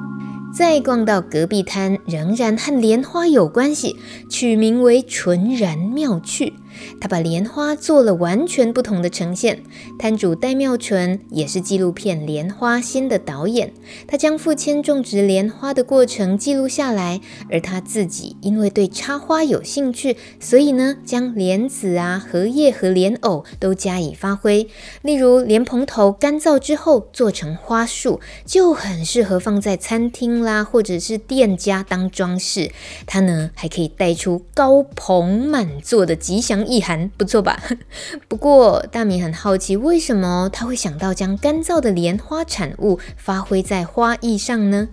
[0.55, 3.97] 再逛到隔壁摊，仍然和莲花有关系，
[4.29, 6.53] 取名为纯然妙趣。
[7.01, 9.63] 他把莲花做了完全不同的呈现。
[9.99, 13.73] 摊主戴妙纯也是纪录片《莲花心》的导演，
[14.07, 24.69] 他将父亲种植莲花的过程记录下来，而他自己因为对插花有兴趣，所以呢，将莲子啊、荷叶和莲藕都加以发挥。
[25.03, 32.71] 例如莲蓬头干燥之后做成花束，就很适合放在餐厅啦，或者是店家当装饰。
[33.07, 37.59] 它呢，还可以带出高朋满座的吉祥意涵不错吧？
[38.29, 44.89] 不过大米很好奇，为什么他会想到将干燥的莲花产物发挥在花艺上呢？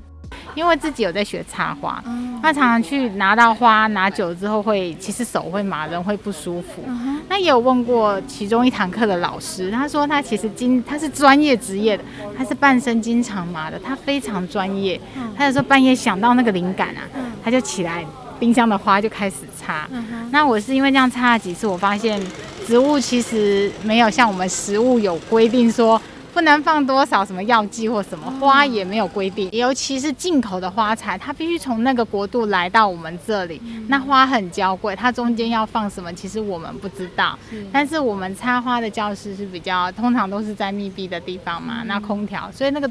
[0.56, 2.02] 因为自己有在学插花，
[2.42, 6.84] 那常常去拿到花，拿久了之后会，其实手会麻，人会不舒服。
[7.28, 12.04] 那也有问过其中一堂课的老师，他说他其实经他是专业职业的，
[12.38, 15.00] 他是半身经常麻的，他非常专业。
[15.36, 17.04] 他就说半夜想到那个灵感啊，
[17.44, 18.06] 他就起来。
[18.42, 22.20] 冰箱的花就开始插，嗯、那我是因为这样插了几次，我发现
[22.66, 26.02] 植物其实没有像我们食物有规定说
[26.34, 37.38] 不能放多少什么药剂或什么，花也没有规定，尤其是进口的花材，它必须从那个国度来到我们这里，那花很娇贵，它中间要放什么，其实我们不知道。
[37.72, 42.90] 但是我们插花的教室是比较通常都是在密闭的地方嘛，那空调，所以那个。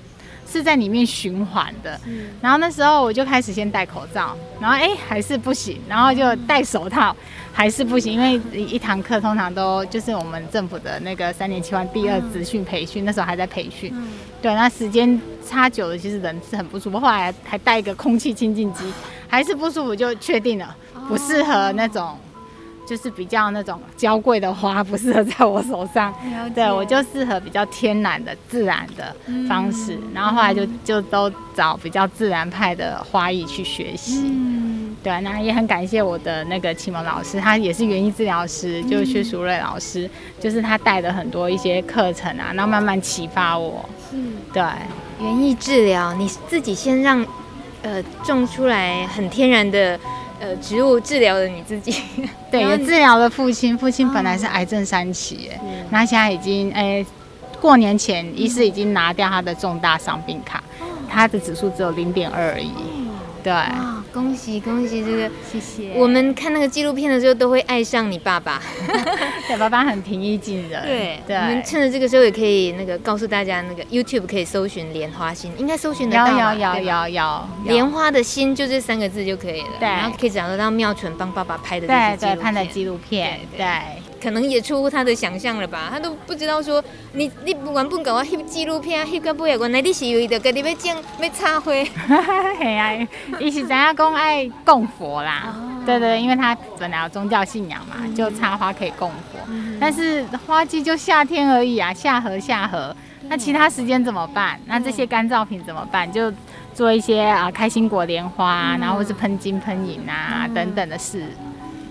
[0.51, 2.01] 是在里面循环的，
[2.41, 7.15] 然后那时候我就开始先戴口罩，然后哎还是不行，然后就戴手套，
[7.53, 13.95] 还是不行，因为一堂课通常都就是我们政府的那个三年期完第二资讯培训，那时候还在培训，
[14.43, 18.93] 对，那时间差久了，其实人是很不舒服，后来还带一个空气清净机，
[19.29, 20.75] 还是不舒服，就确定了
[21.09, 22.19] 不适合那种。
[22.90, 26.12] 就是比较那种娇贵的花不适合在我手上，
[26.53, 29.14] 对，我就适合比较天然的、自然的
[29.48, 29.94] 方式。
[29.94, 34.22] 嗯、然后后来就就都找比较自然派的花艺去学习。
[34.24, 43.88] 嗯，对，那也很感谢我的那个启蒙老师，他也是园艺治疗师，就是薛淑瑞老师，就是他带的很多一些课程啊，然后慢慢启发我。
[44.12, 44.61] 嗯，对，
[45.20, 47.24] 园艺治疗，你自己先让
[47.83, 49.96] 呃种出来很天然的。
[50.40, 51.94] 呃，植物治疗了你自己，
[52.50, 53.76] 对，也治疗了父亲。
[53.76, 55.50] 父亲本来是癌症三期，
[55.90, 57.07] 那现在已经，哎、欸，
[57.61, 62.72] 过年前医师已经拿掉他的重大伤病卡，嗯、他的指数只有零点二而已，
[63.42, 63.53] 对。
[64.12, 65.92] 恭喜恭喜，这个谢谢。
[65.94, 68.61] 我们看那个纪录片的时候，都会爱上你爸爸。
[69.46, 70.83] 对，爸爸很平易近人。
[70.83, 71.37] 对对。
[71.37, 76.55] 我们趁着这个时候也可以那个告诉大家，那个 YouTube 可以搜寻“莲花心”，应该搜寻得到吗？
[76.55, 77.49] 有有有有有。
[77.66, 79.68] 莲花的心就这三个字就可以了。
[79.79, 79.88] 对。
[79.88, 83.40] 然后可以找得到妙纯帮爸爸拍的这些对，拍的纪录片。
[83.57, 83.66] 对。
[84.23, 85.89] 可能也出乎他的想象了吧？
[85.91, 86.83] 他都不知道说
[87.15, 91.73] 你你不管不搞啊，翕纪录片啊，翕个不要原来你是有意的，跟你要种要插花。
[92.59, 95.55] 嘿啊，伊是怎样讲爱供佛啦？
[95.87, 99.39] 对对，因为他本来有宗教信仰嘛，就插花可以供佛。
[99.81, 102.95] 但是花季就夏天而已啊，夏荷夏荷，
[103.29, 104.61] 那其他时间怎么办？
[104.67, 106.11] 那这些干燥品怎么办？
[106.13, 106.31] 就
[106.75, 111.25] 做一些啊开心果莲花，然后或是喷金喷银啊等等的事。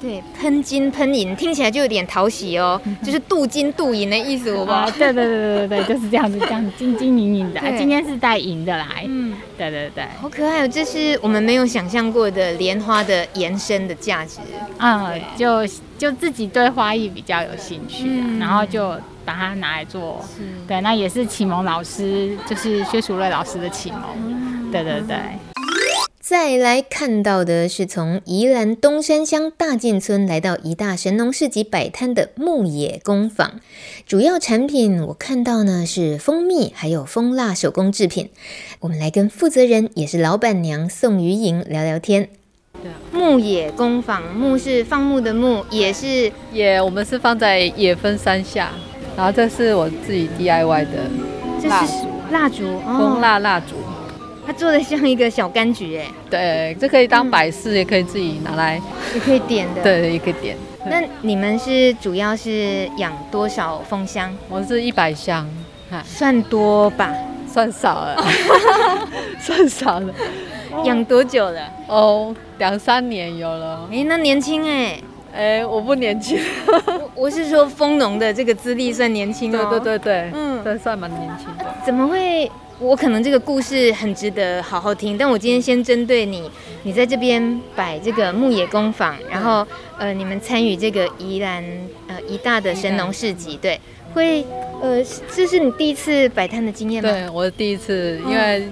[0.01, 4.89] 对，喷金喷银听起来就有点讨喜哦， 就是镀金镀银的意思，好不好？
[4.91, 7.59] 对对对对对对，就是这样子，这样金金银银的。
[7.77, 14.39] 今天是带银的来，嗯，对对对，好可爱哦，这是我们没有想象过的莲花的延伸的价值。
[14.77, 20.23] 嗯，就就自己对花艺比较有兴趣，啊嗯，然后就把它拿来做。
[20.65, 24.01] 对，那也是启蒙老师，就是薛淑瑞老师的启蒙。
[24.15, 25.17] 嗯，对对对。
[26.29, 33.53] 再来看到的是从宜兰东山乡大进村来到宜大神农市集摆摊的牧野工坊，
[34.05, 38.29] 主要产品我看到呢是蜂蜜，还有蜂蜡手工制品。
[38.79, 42.29] 我们来跟负责人也是老板娘宋于莹聊聊天。
[42.79, 48.69] 对啊，牧野工坊，牧是放牧的牧，也是野，我们是放在野分山下。
[49.17, 51.09] 然后这是我自己 DIY 的
[51.67, 53.73] 蜡烛，蜡烛，蜂蜡蜡烛。
[54.49, 58.81] 它做的像一个小柑橘哎，对，这可以当摆饰，嗯，也可以自己拿来，
[59.13, 60.57] 也可以点的，对，也可以点。
[60.87, 64.35] 那你们是主要是养多少蜂箱？
[64.49, 65.47] 我是一百箱，
[66.03, 67.13] 算多吧？
[67.47, 68.25] 算少了，
[69.39, 70.11] 算少了。
[70.83, 71.61] 养多久了？
[71.87, 73.87] 哦，两三年有了。
[73.91, 74.99] 哎，那年轻哎，
[75.31, 79.67] 哎，我不年轻，我我是说蜂农的这个资历算年轻哦。
[79.69, 81.65] 对对对对，嗯，对，算蛮年轻的。
[81.85, 82.51] 怎么会？
[82.79, 86.49] 我可能这个故事很值得好好听，但我今天先针对你，
[86.83, 91.61] 你在这边摆这个牧野工坊，然后呃，你们参与这个宜兰
[92.07, 93.77] 呃宜大的神农市集，对，
[94.13, 94.45] 会
[94.81, 95.03] 呃，
[95.35, 97.09] 这是你第一次摆摊的经验吗？
[97.09, 98.65] 对，我的第一次，因为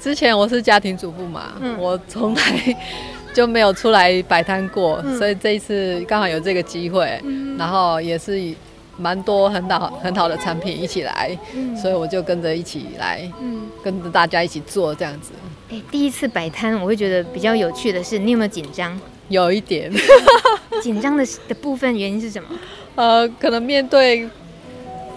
[0.00, 2.42] 之前我是家庭主妇嘛，嗯、我从来
[3.34, 8.56] 就没有出来摆摊过，嗯、所以这一次刚好有这个机会，嗯、然后也是以。
[9.00, 15.32] 蛮多很好很好的产品一起来，嗯、所以我就跟着一起来，嗯、跟着大家一起做这样子。
[15.70, 19.00] 哎，第一次摆摊，我会觉得比较有趣的是，你有没有紧张？
[19.30, 19.90] 有一点。
[20.82, 22.48] 紧张的的部分原因是什么？
[22.94, 24.28] 呃，可能面对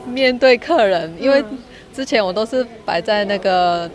[0.08, 1.43] 面对客人，因为
[1.93, 3.89] 之前我都是摆在那个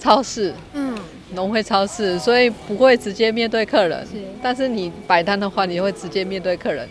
[0.00, 0.98] 超市，嗯，
[1.34, 4.04] 农会超市，所以不会直接面对客人。
[4.06, 4.18] 是。
[4.42, 6.88] 但是你摆摊的话，你会直接面对客人，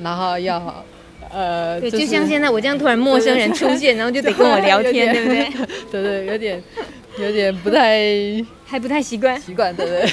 [0.00, 0.84] 然后要。
[1.32, 5.50] 呃，对，就像现在我这样突然陌生人出现， 然后就得跟我聊天，对不对？
[5.90, 6.62] 对对，有点，
[7.18, 8.00] 有点不太，
[8.66, 9.40] 还不太习惯。
[9.40, 10.10] 习惯，对不对。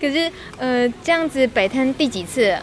[0.00, 2.54] 可是，呃，这样子摆摊第几次？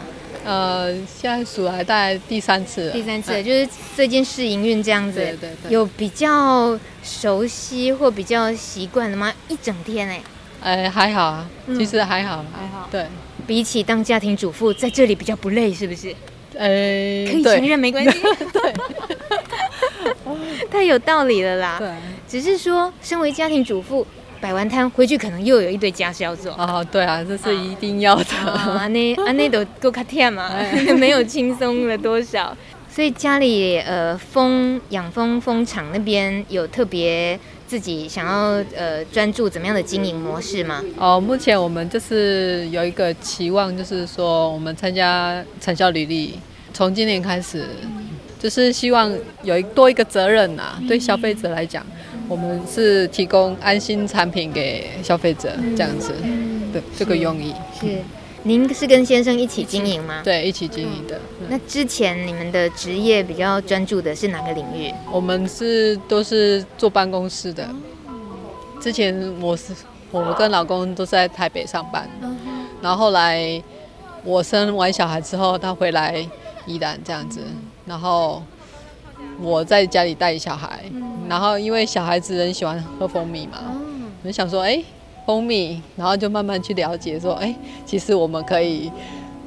[0.44, 2.90] 呃，现在数来大概第三次。
[2.92, 5.18] 第三次，就是最近试营运这样子。
[5.18, 5.72] 对对对。
[5.72, 9.32] 有比较熟悉或比较习惯的吗？
[9.48, 10.22] 一整天哎。
[10.62, 12.88] 哎，还好啊，其实还好，还好。
[12.90, 13.04] 对。
[13.46, 16.14] 比起当家庭主妇，在这里比较不累，是不是？
[16.58, 18.18] 哎，可以承认没关系。
[18.52, 18.74] 对，
[20.70, 21.76] 太有道理了啦。
[21.78, 21.88] 对，
[22.28, 24.06] 只是说，身为家庭主妇，
[24.40, 26.52] 摆完摊回去可能又有一堆家事要做。
[26.52, 28.24] 哦，对啊，这是一定要的。
[28.50, 30.50] 啊，那啊那都够卡甜嘛，
[30.98, 32.56] 没有轻松了多少。
[32.88, 40.82] 所以家里呃，蜂养蜂蜂场那边有特别自己想要呃专注怎么样的经营模式吗？
[40.96, 46.38] 哦，目前我们就是有一个期望，就是说我们参加产销履历，
[46.72, 47.64] 从今年开始，
[48.40, 51.84] 就是希望有一多一个责任呐、啊，对消费者来讲，
[52.28, 56.12] 我们是提供安心产品给消费者这样子，
[56.72, 57.86] 对这个用意是。
[58.46, 60.22] 您是跟先生一起经营吗？
[60.22, 61.20] 对，一起经营的。
[61.40, 64.94] 嗯、那之前你们的职业比较专注的是哪个领域？
[65.10, 67.68] 我们是都是坐办公室的。
[68.80, 69.74] 之前我是
[70.12, 72.08] 我跟老公都是在台北上班，
[72.80, 73.60] 然后后来
[74.22, 76.24] 我生完小孩之后，他回来
[76.66, 77.40] 宜兰这样子，
[77.84, 78.40] 然后
[79.40, 80.84] 我在家里带小孩，
[81.28, 83.58] 然后因为小孩子很喜欢喝蜂蜜嘛，
[84.22, 84.84] 我就想说，哎。
[85.26, 88.90] 蜂蜜，然后就慢慢去了解，说，哎，其实我们可以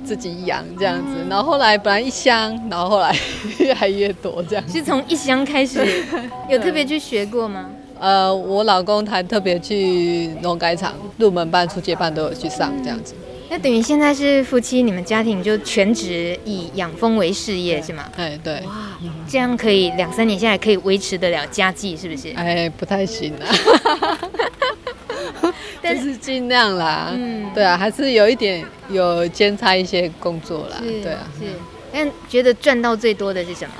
[0.03, 1.25] 自己养这样子。
[1.29, 3.15] 然后后来本来一箱，然后后来
[3.59, 4.69] 越来越多这样。
[4.69, 5.79] 是从一箱开始，
[6.49, 7.69] 有特别去学过吗？
[7.99, 13.13] 呃，我老公他特别去农改场入门班、初阶班都有去上这样子。
[13.49, 18.03] 那等于现在是夫妻，你们家庭就全职以养蜂为事业是吗？
[18.15, 18.53] 哎，对。
[18.65, 18.95] 哇，
[19.27, 22.31] 这样可以两三年下来可以维持得了家计，是不是？
[22.35, 23.47] 哎，不太行啊。
[25.81, 31.45] 但是尽量啦，嗯，对啊，还是有一点有兼差一些工作啦，对啊，是。
[31.91, 33.73] 但觉得赚到最多的是什么？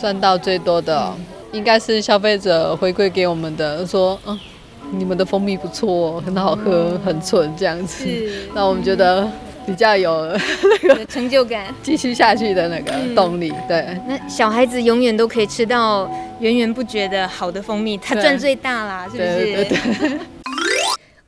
[0.00, 1.14] 赚到最多的，哦，
[1.52, 4.38] 应该是消费者回馈给我们的，说，嗯，
[4.92, 8.06] 你们的蜂蜜不错，很好喝，嗯，很纯这样子，
[8.54, 9.28] 那我们觉得
[9.66, 10.26] 比较有
[10.82, 13.52] 那个成就感，继续下去的那个动力。
[13.68, 16.08] 对，那小孩子永远都可以吃到
[16.38, 19.34] 源源不绝的好的蜂蜜，他赚最大啦，是不是？
[19.34, 20.18] 对对对。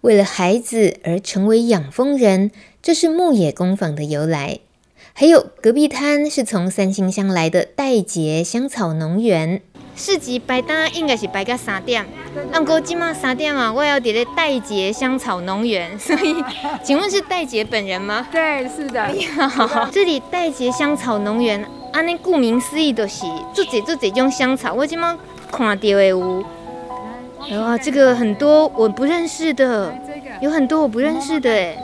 [0.02, 2.50] 为了孩子而成为养蜂人，
[2.82, 4.58] 这是牧野工坊的由来。
[5.12, 9.62] 还有隔壁摊是从三星乡来的戴杰香草农园。
[9.94, 12.04] 市集摆单应该是摆到三点，
[12.50, 16.42] 按过今晚三点啊，我要伫咧戴杰香草农园， 所以
[16.82, 18.26] 请问是戴杰本人吗？
[18.32, 19.06] 对，是的。
[19.48, 23.24] 好，这里戴杰香草农园，安尼顾名思义就是
[23.54, 25.16] 做这做这种香草，我今晚
[25.52, 26.42] 看到的有，
[27.50, 29.92] 哇，这个很多我不认识的，
[30.40, 31.76] 有很多我不认识的哎。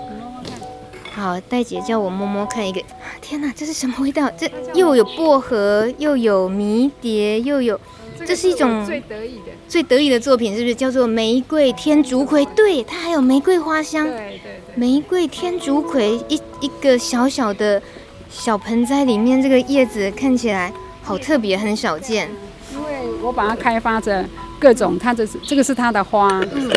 [1.13, 2.81] 好，戴姐叫我摸摸看一个，
[3.21, 4.31] 天哪，这是什么味道？
[4.37, 7.79] 这又有薄荷，又有迷迭，又有，
[8.25, 12.47] 这是一种最得意的最得意的作品，是不是叫做玫瑰天竺葵？
[12.47, 14.07] 对，它还有玫瑰花香。
[14.07, 17.83] 对对对，玫瑰天竺葵一一个小小的
[18.31, 22.31] 小盆栽里面，这个叶子看起来好特别，很少见。
[22.73, 24.25] 因为我把它开发着
[24.59, 26.71] 各种，它这是这个是它的花，嗯，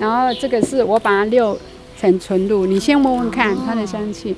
[0.00, 1.58] 然后这个是我把它六。
[1.96, 4.34] 成纯露，你先闻闻看它的香气。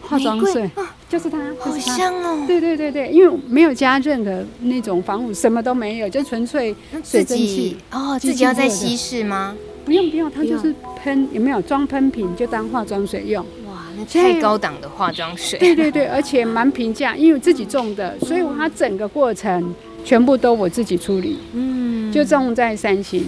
[0.00, 0.70] 化妆水，
[1.10, 2.44] 就是它，好香哦。
[2.46, 7.76] 对对对对，因为没有加任何那种防腐，什么都没有，就纯粹水蒸气。
[7.90, 9.54] 哦，自己要在稀释吗？
[9.84, 13.44] 不用不用，它就是喷，有没有装喷瓶就当化妆水用。
[13.68, 15.58] 哇，那太高档的化妆水。
[15.58, 19.74] 对对对，而且蛮平价，因为自己种的，所以它整个过程
[20.06, 21.36] 全部都我自己处理。
[21.52, 23.26] 嗯，就种在三星。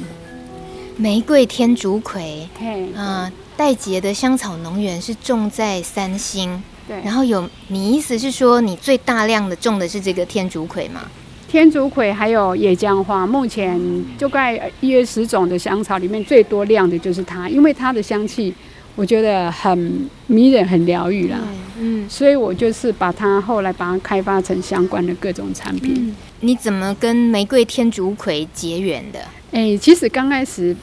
[0.97, 3.31] 玫瑰天竺葵，嘿，啊。
[3.57, 7.01] 戴杰的香草农园是种在三星，对。
[7.03, 11.01] 然后有你意思是说，你最大量的种的是这个天竺葵吗？
[11.49, 13.81] 天竺葵还有野姜花，目前
[14.17, 18.55] 就在一二十种的香草里面最多量的就是它，因为它的香气
[18.99, 21.39] 我觉得很迷人，很疗愈啦。
[21.79, 25.95] 嗯，所以我就是把它后来把它开发成相关的各种产品。
[25.97, 29.21] 嗯，你怎么跟玫瑰天竺葵结缘的？
[29.53, 30.75] 哎，其实刚开始。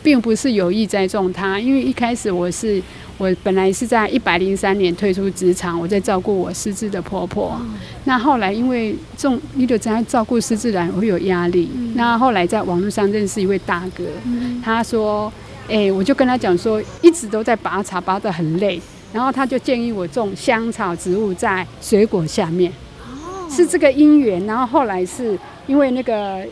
[0.00, 2.80] 并不是有意栽种它，因为一开始我是
[3.18, 7.58] 我本来是在一百零三年退出职场，我在照顾我失智的婆婆。
[7.60, 11.68] 嗯、那后来因为种，你就在照顾失智的人会有压力。
[11.74, 15.30] 嗯、那后来在网络上认识一位大哥，嗯、他说
[15.68, 18.80] ：“哎、欸，我就跟他讲说，一直都在拔草，拔得很累。
[19.12, 24.44] 然后他就建议我种香草植物在水果下面，哦、是这个因缘。
[24.46, 26.42] 然后后来是因为那个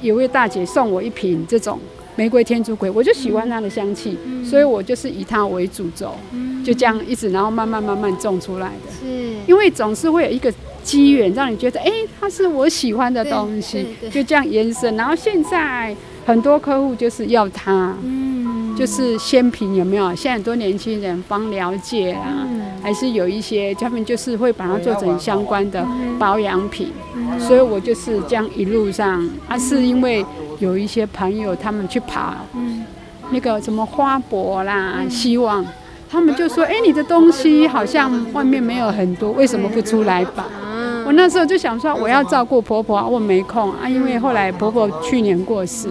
[0.00, 1.78] 有位大姐送我一瓶这种。”
[2.18, 8.90] 玫瑰天竺葵，我就喜欢它的香气，嗯、所以我就是以它为主轴，嗯、就这样一直，然后慢慢慢慢种出来的。
[8.98, 9.06] 是，
[9.46, 10.50] 因为总是会有一个
[10.82, 14.96] 机缘，让你觉得，哎、欸，它是我喜欢的东西，就这样延伸。
[14.96, 15.94] 然后现在
[16.24, 18.35] 很多客户就是要它，嗯，
[18.76, 20.14] 就是鲜品有没有？
[20.14, 25.84] 现在很多年轻人帮了解啊，嗯、还是有一些他们就是会把它做成相关的
[26.18, 30.24] 保养品，嗯、所以我就是这样一路上，啊，是因为。
[30.58, 32.82] 有一些朋友，他们去爬，嗯，
[33.28, 35.62] 那个什么花博啦，嗯、希望，
[36.08, 40.46] 他们就说，哎、欸，你的东西好像外面没有很多，为什么不出来吧？
[40.64, 45.90] 嗯、我那时候就想说，我要照顾婆婆，我没空啊，因为后来婆婆去年过世，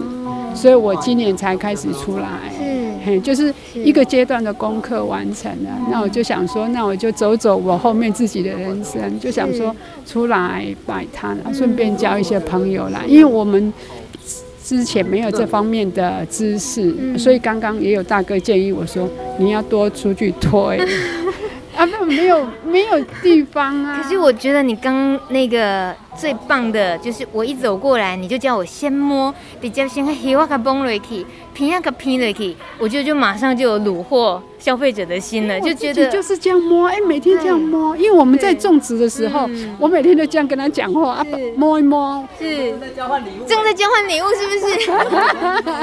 [0.52, 2.26] 所以我今年才开始出来，
[3.14, 9.74] 是，就是一个阶段的功课完成了，那我就想说，那我就走走我后面自己的人生，就想说
[10.06, 13.72] 出来摆摊，顺便交一些朋友来，因为我们。
[14.66, 20.76] 之前没有这方面的知识，嗯、所以刚刚也有大哥建议我说，你要多出去推。
[21.92, 24.00] 啊，不，没有没有地方啊。
[24.00, 31.24] 可是我觉得你刚那个最棒的，就是我一走过来，你就叫我先摸，比较先黑哇卡崩瑞去，
[31.54, 41.26] 平呀个平瑞去，我觉得就马上就有虏获消费者的心了，就觉得就是这样摸，哎、欸，每天这样摸，因为我们在种植的时候，嗯、我每天都这样跟他讲话，啊，
[41.56, 44.90] 摸一摸，是正在交换礼物，正在交换礼物，是不是？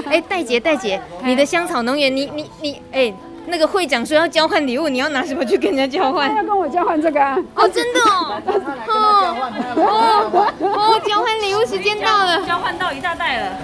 [0.10, 3.00] 哎、欸，戴姐，戴姐，你的香草农园，你你你，哎。
[3.02, 3.16] 欸
[3.46, 6.30] 那个会长说要交换礼物，你要拿什么去跟人家交换？
[6.30, 7.38] 他要跟我交换这个啊！
[7.56, 8.42] 哦，真的哦！
[8.88, 11.02] 哦哦哦！
[11.06, 13.58] 交换礼物时间到了，交换到一大袋了。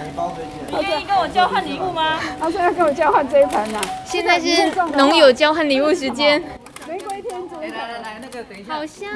[0.72, 2.20] 你愿意跟我交换礼物吗？
[2.40, 3.82] 他说要跟我交换这一盆啊！
[4.06, 6.44] 现在是农友交换礼物时间。
[8.02, 9.08] 来，那个等一下，好香！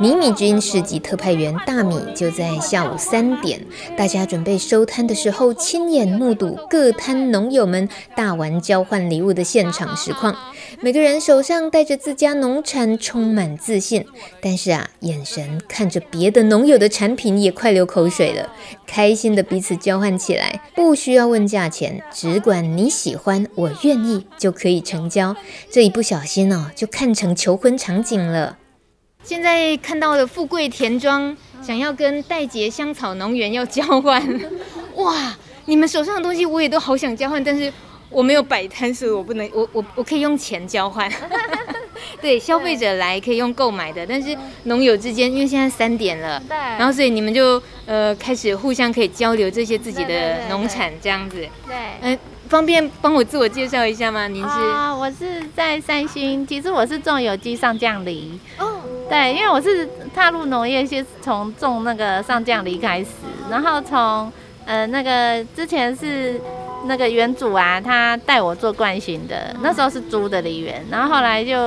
[0.00, 3.60] 米米君市集特派员大米就在下午三点，
[3.96, 10.34] 大家准备收摊的时候，亲眼目睹各摊农友们大玩交换礼物的现场实况。
[10.80, 14.04] 每个人手上带着自家农产，充满自信，
[14.40, 18.50] 但是啊，眼神看着别的农友的产品也快流口水了，
[18.86, 25.34] 开心的彼此交换起来，不需要问价钱，只管你喜欢，我愿意就可以成交。
[25.70, 28.58] 这一不小心哦，就看成求婚场景了。
[29.22, 34.40] 现在看到了富贵田庄，想要跟戴杰香草农园要交换，
[34.96, 35.36] 哇！
[35.66, 37.72] 你们手上的东西我也都好想交换，但是。
[38.10, 41.10] 我没有摆摊，所以我不能，我我我可以用钱交换。
[42.20, 51.46] 对，消费者来可以用购买的，但是农友之间，因为现在三点了，对，然后所以你们就呃开始互相可以交流这些自己的农产这样子。
[51.66, 54.26] 对，嗯，方便帮我自我介绍一下吗？
[54.28, 54.48] 您是？
[54.48, 58.38] 啊，我是在三星，其实我是种有机上将梨。
[58.58, 58.80] 哦，
[59.10, 63.10] 对，因为我是踏入农业，先从种那个上将梨开始，
[63.50, 64.32] 然后从
[64.66, 66.40] 呃那个之前是。
[66.86, 71.58] 那个园主啊，他带我做惯性的，那时候是租的梨园，然后后来就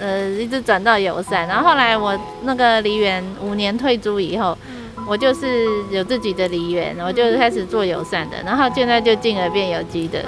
[0.00, 4.58] 呃一直转到友善，然后后来我那个梨园五年退租以后，
[5.06, 10.18] 我就是有自己的梨园，我就开始做友善的，然后现在就进而变有机的。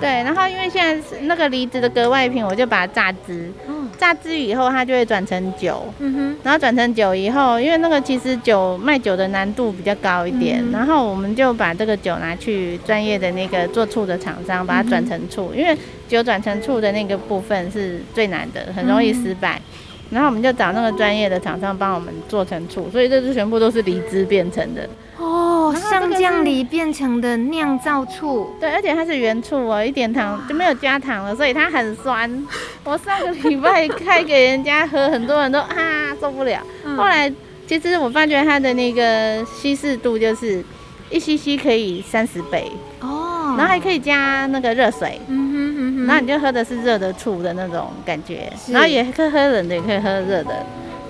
[0.00, 3.52] 对，然后因为现在是那个梨子的格外品，我就把它榨汁。
[3.98, 5.84] 榨汁以后，它就会转成酒。
[5.98, 6.36] 嗯哼。
[6.42, 15.50] 然后转成酒以后，因为那个其实酒卖酒的难度比较高一点，嗯、然后我们就把这个酒拿去专业的那个做醋的厂商，把它转成醋。
[15.52, 15.76] 嗯、因为
[16.06, 19.60] 酒转成醋的那个部分是最难的，很容易失败。
[19.60, 19.62] 嗯、
[20.10, 24.88] 然后我们就找那个专业的厂商帮我们做成醋，所以这是全部都是梨汁变成的。
[25.18, 25.37] 哦，
[25.74, 32.30] 上酱里变成的酿造醋，对，而且它是原醋哦，一点糖就没有加糖了，所以它很酸。
[32.84, 36.60] 我上个礼拜开给人家喝，很多人都啊受不了。
[36.96, 37.32] 后来
[37.66, 40.64] 其实我发觉它的那个稀释度就是
[41.10, 50.64] 一 cc 可以三十倍哦，然后还可以加那个热水，嗯哼嗯哼，然后你就喝的是热的醋的那种感觉，然后也可以喝冷的，也可以喝热的。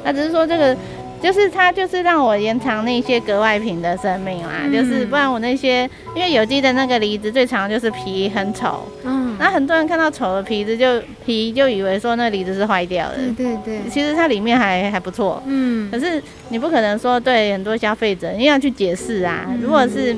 [0.05, 0.77] 那只是说这个。
[1.21, 4.61] 就是它，就是让我延长那些格外品的生命啦。
[4.65, 19.47] 嗯、就是不然我那些，因为有机的那个梨子最常就是皮很丑，嗯，那很多人看到丑的皮子就皮就以为说那梨子是坏掉的，对对对，其实它里面还还不错，嗯，可是你不可能说对很多消费者你要去解释啊。
[19.49, 20.15] 嗯、如果是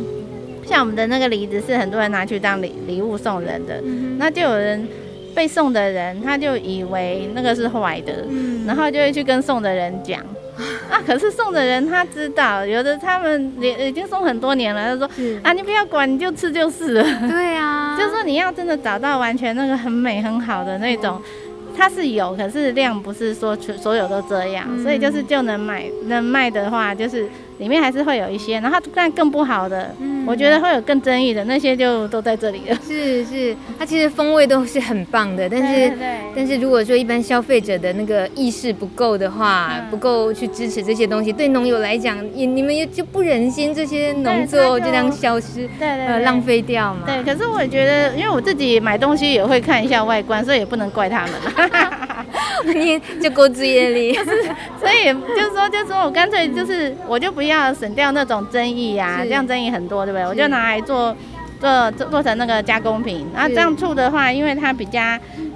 [0.67, 4.87] 像我们的那个梨子是很多人拿去当礼礼物送人的，嗯、那就有人
[5.35, 10.21] 被送的人他就以为那个是坏的，嗯，然后就会去跟送的人讲。
[10.91, 11.01] 啊！
[11.07, 14.85] 可是送的人他知道，有的他们也已经送很多年了。
[14.87, 15.11] 他说
[15.43, 21.21] ：“啊，你不要管，你就吃就是了。”对啊， 就是说你要真的找到完全那个很美很好的那种。
[21.77, 27.27] 它是有，可是量不是说全所有都这样，嗯、所以就是就能买能卖的话，就是
[27.61, 32.79] 里面还是会有一些，然后但更不好的，嗯、我觉得会有更争议的那些就都在这里了。
[32.89, 35.93] 是是，它其实风味都是很棒的，但是
[36.35, 47.03] 但是如果说一般消费者的那个意识不够的话，嗯、不够去支持这些东西，对农友来讲，也你们也就不忍心这些农作就这样消失，对对，浪费掉嘛。
[47.05, 51.33] 对，可是我也觉得，因为我自己买东西也会看一下外观，所以也不能怪他们。
[52.67, 54.43] 你就够注意力， 就是，
[54.79, 60.27] 所以就是说，就是说我干脆就是，我就不要省掉那种争议呀，啊，这样争议很多，对不对？
[60.27, 61.15] 我就拿来做
[61.61, 65.01] 做做做成那个加工品，然后这样醋的话，因为它比较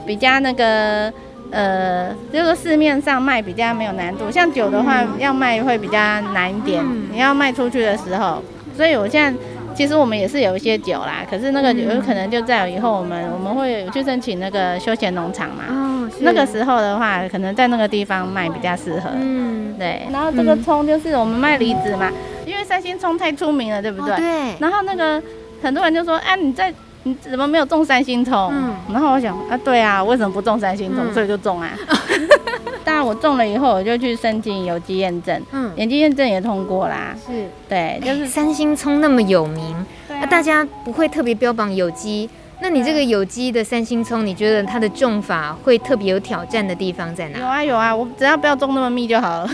[0.06, 1.12] 比较那个
[1.50, 5.98] 呃，就是说市面上卖比较没有难度，像酒的话，嗯、要卖会比较
[6.32, 8.42] 难一点，嗯、你要卖出去的时候，
[8.76, 9.38] 所以我现在。
[9.74, 15.64] 其实我们也是有一些酒啦，可是那个有可能就在以后我们我们会去申请那个休闲农场嘛。
[15.68, 19.10] 哦，那个时候的话，可能在那个地方卖比较适合。
[19.14, 20.06] 嗯，对。
[20.12, 22.10] 然后这个葱就是我们卖梨子嘛，
[22.46, 24.16] 因为三星葱太出名了，对不对？
[24.16, 24.54] 对。
[24.60, 25.22] 然后那个
[25.62, 26.72] 很多人就说，哎，你在
[27.02, 28.50] 你怎么没有种三星葱？
[28.52, 28.74] 嗯。
[28.92, 31.12] 然后我想啊，对啊，为什么不种三星葱？
[31.12, 31.70] 所以就种啊。
[32.94, 37.12] 当然，我种了以后，我就去申请有机验证，嗯，有机验证也通过啦。
[37.26, 42.30] 是，对，就是三星葱那么有名，那、啊、大家不会特别标榜有机。
[42.64, 47.38] 那你这个有机的三星葱，你觉得它的种法会特别有挑战的地方在哪？
[47.38, 49.50] 有啊有啊，我只要不要种那么密就好了。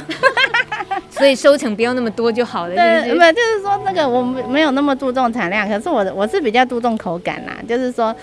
[1.10, 2.74] 所以收成不要那么多就好了。
[2.76, 8.14] 对，不就是说那个我没有那么注重产量，可是我我是比较注重口感啦，就是说。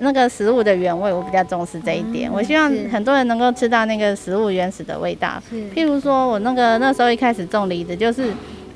[0.00, 2.28] 那个食物的原味，我比较重视这一点。
[2.28, 5.42] 嗯、我希望很多人能够吃到那个食物原始的味道。
[5.74, 8.24] 譬如说，我那个那时候一开始种梨子，就是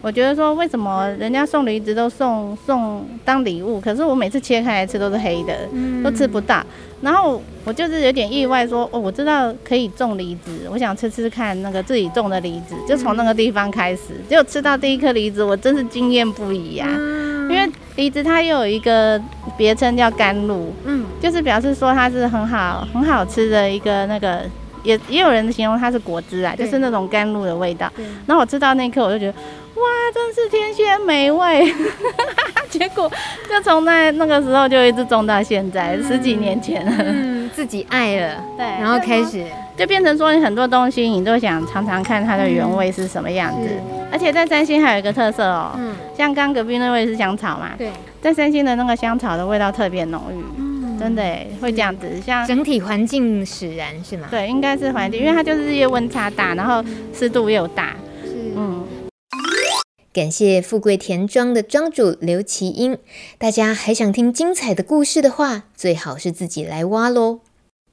[0.03, 6.61] 我觉得说，为什么人家送梨子都送送当礼物，可是我每次切开来吃都是黑的，嗯、都吃不到。
[7.01, 19.21] 然后我就是有点意外说，说哦，我知道可以种梨子，我想吃吃看那个自己种的梨子，就从那个地方开始，结果吃到第一颗梨子，我真是惊艳不已呀、因为梨子它又有一个
[19.57, 24.43] 别称叫甘露，嗯，就是表示说它是很好很好吃的一个那个，
[24.83, 27.91] 也也有人形容它是果汁啊，就是那种甘露的味道。
[27.97, 29.35] 对然后我吃到那一刻，我就觉得。
[29.75, 31.75] 哇，真是天仙美味！
[32.69, 33.11] 结果
[33.49, 36.93] 就从那那个时候就一直种到现在，嗯、十几年前了。
[36.99, 39.43] 嗯，自己爱了， 对，然后开始
[39.77, 43.69] 就变成说，你很多东西你都想尝尝看它的原味是什么样子。
[43.71, 50.72] 嗯、而且在三星还有一个特色哦，嗯，像刚隔壁那位是香草嘛，对，在三星的那个香草的味道特别浓郁。
[51.03, 51.23] 嗯真的
[51.61, 54.29] 会这样子，像整体环境使然是吗？
[54.31, 56.83] 对，应该是环境，因为它就是日夜温差大，然后
[57.13, 57.97] 湿度又大。
[58.25, 58.87] 是，嗯。
[60.13, 62.97] 感谢富贵田庄的庄主刘其英。
[63.37, 67.41] 大家还想听精彩的故事的话，最好是自己来挖喽。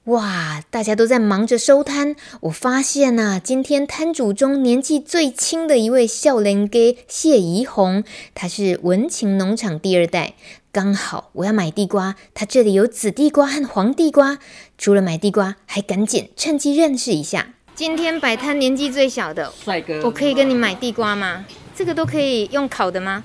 [0.05, 2.15] 哇，大家都在忙着收摊。
[2.41, 8.03] 我发现呐、啊，今天摊主中年纪最轻的一位笑脸哥谢怡红，
[8.33, 10.33] 他是文情农场第二代。
[10.71, 14.37] 刚好我要买地瓜，它这里有紫地瓜和黄地瓜。
[14.77, 17.47] 除了买地瓜，还赶紧趁机认识一下。
[17.73, 21.43] 今天摆摊年纪最小的帅哥，我可以跟你买地瓜吗？
[21.75, 23.23] 这个都可以用烤的吗？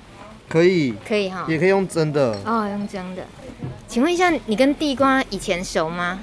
[0.49, 2.35] 可以，可以哈，也可以用蒸的。
[2.45, 3.23] 哦，用蒸的。
[3.87, 6.19] 请问一下，你跟地瓜以前熟吗？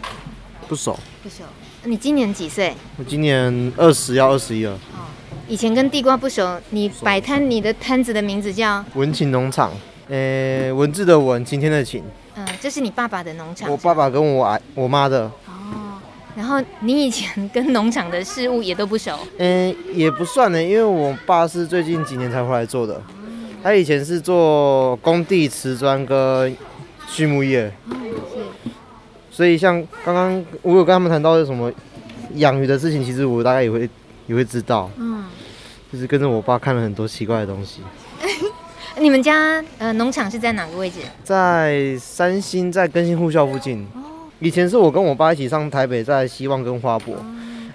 [0.66, 1.44] 不熟，不熟。
[1.84, 2.74] 你今年几岁？
[2.96, 4.72] 我今年二十，要二十一了。
[4.72, 5.06] 哦，
[5.46, 6.60] 以前跟地瓜不熟。
[6.70, 9.70] 你摆摊，你的摊子的名字叫文琴农场。
[10.12, 12.04] 呃，文字的文，晴天的晴。
[12.36, 13.70] 嗯，这是你爸爸的农场。
[13.70, 15.22] 我爸爸跟我爱我妈的。
[15.46, 15.98] 哦，
[16.36, 19.18] 然后你以前跟农场的事物也都不熟？
[19.38, 23.00] 嗯，也不算呢，因为我爸是最近几年才回来做的。
[23.62, 26.54] 他以前是做工地瓷砖跟
[27.08, 27.72] 畜牧业。
[29.30, 31.72] 所以像刚刚我有跟他们谈到是什么
[32.34, 33.88] 养鱼的事情，其实我大概也会
[34.26, 34.90] 也会知道。
[34.98, 35.24] 嗯，
[35.90, 37.80] 就是跟着我爸看了很多奇怪的东西。
[39.02, 41.00] 你们家呃农场是在哪个位置？
[41.24, 43.84] 在三星，在更新护校附近。
[43.94, 44.00] 哦。
[44.38, 47.16] 以前是我跟我爸一起上台北，在希望跟花博。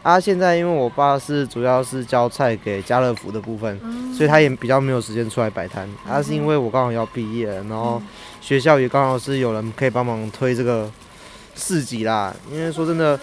[0.01, 3.77] 啊，现在因为我爸是主要是交菜给家乐福的部分，
[4.13, 5.87] 所以他也比较没有时间出来摆摊。
[6.09, 8.01] 啊，是因为我刚好要毕业，然后
[8.39, 10.89] 学校也刚好是有人可以帮忙推这个。
[11.59, 13.19] 市集啦，因为说真的，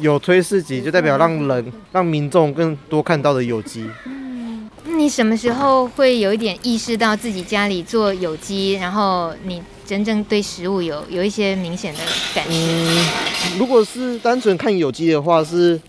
[0.00, 3.86] 有推市集就代表让人、让民众更多看到的有机。
[4.86, 12.00] 嗯，你什么时候会有一点意识到自己家里做有机，然后你真正对食物有有一些明显的
[12.34, 12.52] 感觉？
[12.52, 13.06] 嗯，
[13.58, 15.80] 如果是单纯看有机的话，是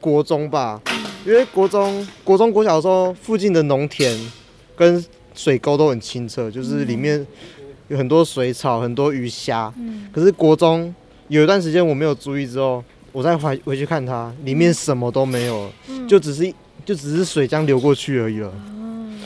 [0.00, 0.80] 国中吧，
[1.26, 4.18] 因为国中、国中、国小的时候，附近的农田
[4.76, 7.26] 跟水沟都很清澈，就是里面
[7.88, 9.72] 有很多水草、很多鱼虾。
[9.76, 10.94] 嗯，可是国中。
[11.30, 12.82] 有一段时间我没有注意，之后
[13.12, 16.50] 我再回回去看它，里面什么都没有，嗯、就只是
[16.88, 18.50] 就只是水这样流过去而已了。
[18.66, 19.20] 嗯、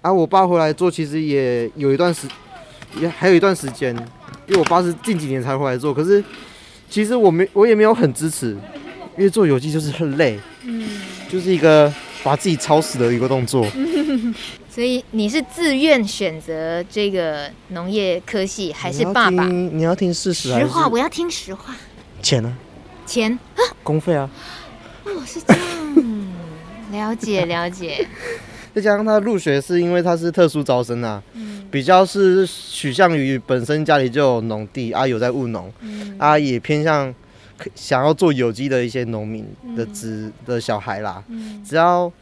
[0.00, 2.26] 啊，我爸回来做，其实也有一段时，
[2.98, 3.94] 也还有一段时间，
[4.46, 5.92] 因为我爸是近几年才回来做。
[5.92, 6.24] 可是
[6.88, 8.52] 其实我没我也没有很支持，
[9.18, 10.88] 因为做有机就是很累，嗯，
[11.28, 11.92] 就是一个
[12.24, 13.66] 把自己操死的一个动作。
[14.74, 19.46] 所以你是自愿选择这个农业科系，还是爸爸？
[19.46, 20.48] 你要听事实。
[20.48, 21.76] 实话，我要听实话。
[22.22, 22.56] 钱呢？
[23.04, 23.60] 钱啊？
[23.82, 24.30] 公费啊？
[25.04, 25.62] 哦，是这样。
[26.92, 28.06] 了解 了解。
[28.72, 37.12] 再加上他入学是因为他是特殊招生啊，嗯、比较是取向于本身家里就有农地啊，有在务农，嗯、啊，也偏向
[37.74, 39.44] 想要做有机的一些农民
[39.76, 41.24] 的子、嗯、的小孩啦。
[41.28, 42.12] 嗯、只要。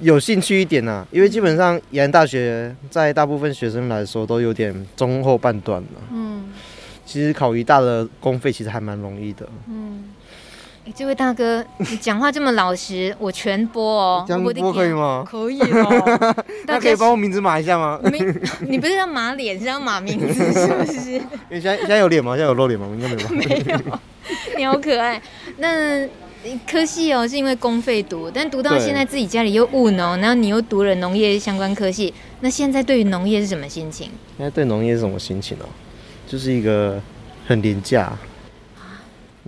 [0.00, 5.88] 有兴趣一点呐、啊，因为基本上延安大学在大部分学生来说都有点中后半段了。
[6.12, 6.44] 嗯，
[7.04, 9.48] 其实考一大的公费其实还蛮容易的。
[9.68, 10.04] 嗯，
[10.88, 14.24] 哎，这位大哥，你讲话这么老实，我全播哦。
[14.26, 15.22] 这样播可以吗？
[15.28, 16.34] 可以哦。
[16.66, 18.00] 那可以帮我名字码一下吗？
[18.04, 18.24] 你
[18.70, 21.12] 你不是要码脸，是要码名字，是不是？
[21.12, 21.20] 因
[21.50, 22.32] 为现在现在有脸吗？
[22.36, 22.88] 现在有露脸吗？
[22.90, 23.34] 应该没有吧。
[23.34, 24.00] 没有。
[24.56, 25.20] 你好可爱。
[25.58, 26.08] 那。
[26.66, 34.08] 科系哦，是因为公费读，但读到现在自己家里又务农，然后你又读了农业相关科系，那现在对于农业是什么心情？
[34.38, 35.66] 现在对农业是什么心情哦？
[36.28, 37.02] 就是一个
[37.46, 38.16] 很廉价。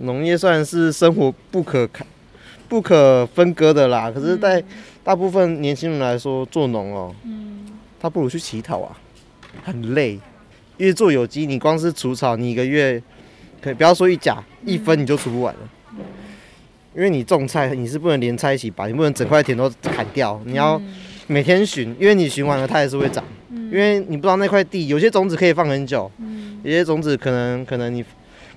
[0.01, 2.05] 农业虽然是生活不可开、
[2.67, 4.63] 不可分割的啦，可是，在
[5.03, 7.65] 大部分年轻人来说，做农哦，嗯，
[7.99, 8.97] 他不如去乞讨啊，
[9.63, 10.19] 很累。
[10.77, 13.01] 因为做有机，你光是除草，你一个月
[13.61, 15.59] 可以不要说一甲一分，你就除不完了。
[16.95, 20.81] 因为你种菜，你是不能连菜一起拔，你不能整块田都砍掉，你要
[21.27, 26.11] 每天巡，因为你巡完了它还是会长，因为你不知道那块地有些种子可以放很久，
[26.63, 28.03] 有些种子可能可能你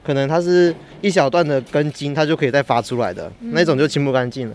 [0.05, 4.55] 可能它是一小段的根茎，它就可以再发出来的，那种就清不干净了。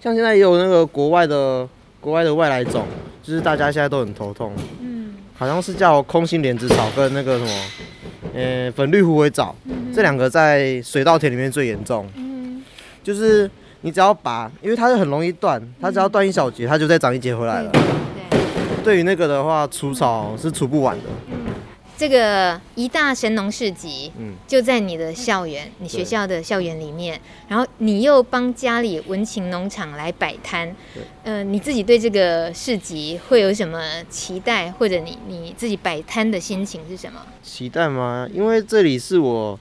[0.00, 1.66] 像现在也有那个国外的
[2.00, 2.84] 国外的外来种，
[3.22, 7.50] 就是大家现在都很头痛，嗯好像是叫空心莲子草跟那个什么，
[8.34, 9.54] 呃粉绿虎尾藻，
[9.94, 12.08] 这两个在水稻田里面最严重。
[12.16, 12.62] 嗯
[13.04, 17.70] 就是你只要拔，因为它是很容易断，它只要断一小节，它就再长一节回来了。
[17.70, 18.40] 对，
[18.84, 21.04] 对于那个的话，除草是除不完的。
[21.98, 37.20] 这个一大神农市集，嗯，就在你的校园，你学校的校园里面，然后你又帮家里文情农场来摆摊，嗯呃，你自己对这个市集会有什么期待，或者你你自己摆摊的心情是什么？
[37.42, 38.28] 期待吗？
[38.32, 39.58] 因为这里是我。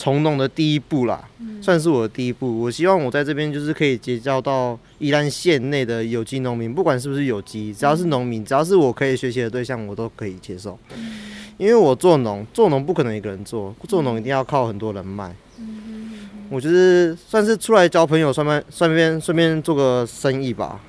[0.00, 1.22] 从农的第一步啦，
[1.60, 2.58] 算是我的第一步。
[2.58, 10.78] 我希望我在这边就是可以结交到宜兰县内的有机农民，不管是不是有机，只要是农民，只要是我可以学习的对象，我都可以接受。
[11.58, 15.36] 因为我做农，做农不可能一个人做，做农一定要靠很多人脉。
[16.48, 20.80] 我就是算是出来交朋友，顺便顺便顺便做个生意吧。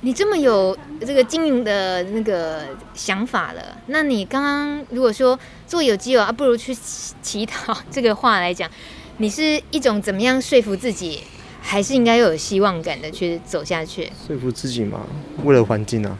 [0.00, 6.72] 你这么有这个经营的那个想法了，那你刚刚如果说做有机哦，啊，不如去
[7.20, 8.70] 乞讨这个话来讲，
[9.16, 11.22] 你是一种怎么样说服自己，
[11.60, 14.10] 还是应该又有希望感的去走下去？
[14.26, 15.00] 说服自己嘛，
[15.42, 16.16] 为了环境啊，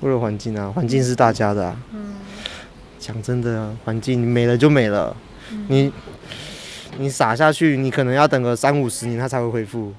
[0.00, 1.76] 为了环境啊，环境是大家的啊。
[1.92, 2.14] 嗯。
[2.98, 5.14] 讲真的啊，环境没了就没了，
[5.66, 5.92] 你
[6.98, 9.92] 你撒下去，你可能要等个三五十年，它才会恢复。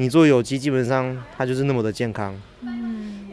[0.00, 2.32] 你做有机，基本上它就是那么的健康。
[2.60, 3.26] 嗯，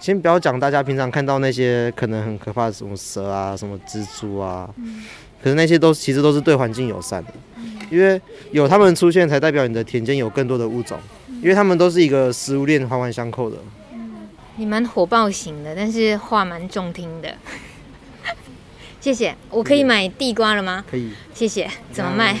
[0.00, 5.04] 先不要讲大家平常看到那些可能很可怕的什么蛇啊、什么蜘蛛啊，嗯、
[5.42, 8.18] 可是那些都其实都是对环境友善的，嗯、因为
[8.52, 10.98] 有它们出现，才代表你的田间有更多的物种，
[11.28, 13.58] 嗯、因为它们都是一个食物链环环相扣的。
[13.92, 17.34] 嗯，你蛮火爆型的，但是话蛮中听的。
[18.98, 20.82] 谢谢，我可以买地瓜了吗？
[20.90, 21.12] 可以。
[21.34, 22.40] 谢谢，怎么卖？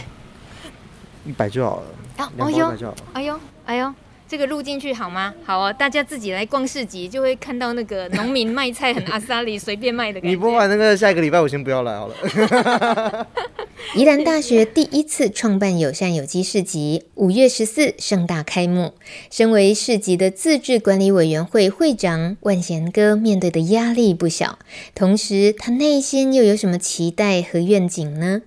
[1.26, 1.86] 一百就好了。
[2.16, 2.74] 啊，哎呦，
[3.12, 3.38] 哎呦。
[3.68, 3.92] 哎呦，
[4.26, 5.34] 这个录进去好吗？
[5.44, 10.28] 好哦，大家自己来逛市集，就会看到那个农民卖菜很阿萨里，随便卖的感觉。
[10.30, 13.26] 你不买那个，下一个礼拜我先不要来好了。
[13.94, 18.94] 宜兰大学第一次创办友善有机市集，五月十四盛大开幕。
[19.30, 24.58] 身为市集的自治管理委员会会长万贤哥，面对的压力不小，
[24.94, 28.40] 同时他内心又有什么期待和愿景呢？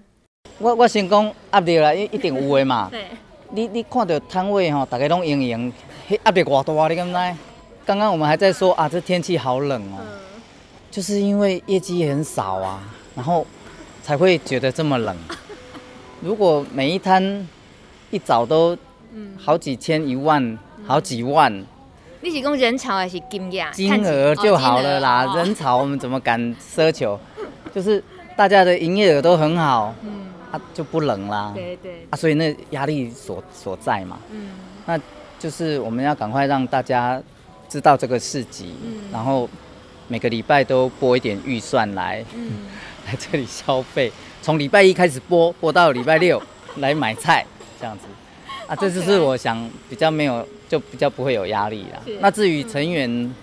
[0.57, 2.89] 我我先讲压力啦，一一定有的嘛。
[2.91, 3.05] 对。
[3.53, 5.73] 你你看到摊位吼，大家拢盈盈，
[6.23, 7.39] 压力偌大，你敢知？
[7.85, 10.41] 刚刚我们还在说啊，这天气好冷哦，嗯、
[10.89, 12.81] 就是因为业绩很少啊，
[13.13, 13.45] 然后
[14.01, 15.13] 才会觉得这么冷。
[16.21, 17.45] 如果每一摊
[18.09, 18.77] 一早都
[19.37, 21.65] 好几千、一万、好几万，嗯、
[22.21, 23.71] 你是讲人潮还是金额？
[23.73, 27.19] 金额就好了啦，哦、人潮我们怎么敢奢求？
[27.75, 28.01] 就是
[28.37, 29.93] 大家的营业额都很好。
[30.03, 34.49] 嗯啊，就不冷啦，对对，啊，所以那压力所所在嘛，嗯，
[34.85, 34.99] 那
[35.39, 37.21] 就是我们要赶快让大家
[37.69, 39.49] 知道这个市集，嗯，然后
[40.09, 42.65] 每个礼拜都拨一点预算来，嗯，
[43.07, 46.41] 来这里消费，从礼拜一开始拨，拨到礼拜六
[46.77, 47.45] 来买菜，
[47.79, 48.05] 这样子，
[48.67, 52.01] 啊，这就是我想比较没有，就比较不会有压力啦。
[52.19, 53.33] 那至于成员，嗯，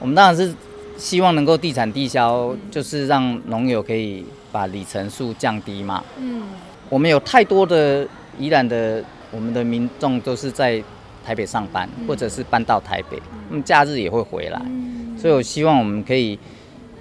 [0.00, 0.54] 我们当然是
[0.98, 4.26] 希望能够地产地销，嗯，就是让农友可以。
[4.50, 6.02] 把里程数降低嘛？
[6.18, 6.42] 嗯，
[6.88, 8.06] 我们有太多的
[8.38, 10.82] 宜兰的我们的民众都是在
[11.24, 13.20] 台北上班，嗯、或者是搬到台北，
[13.50, 16.38] 嗯，假日也会回来，嗯、所以我希望我们可以，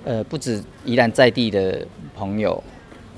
[0.03, 1.85] 呃，不止宜兰在地的
[2.15, 2.61] 朋友，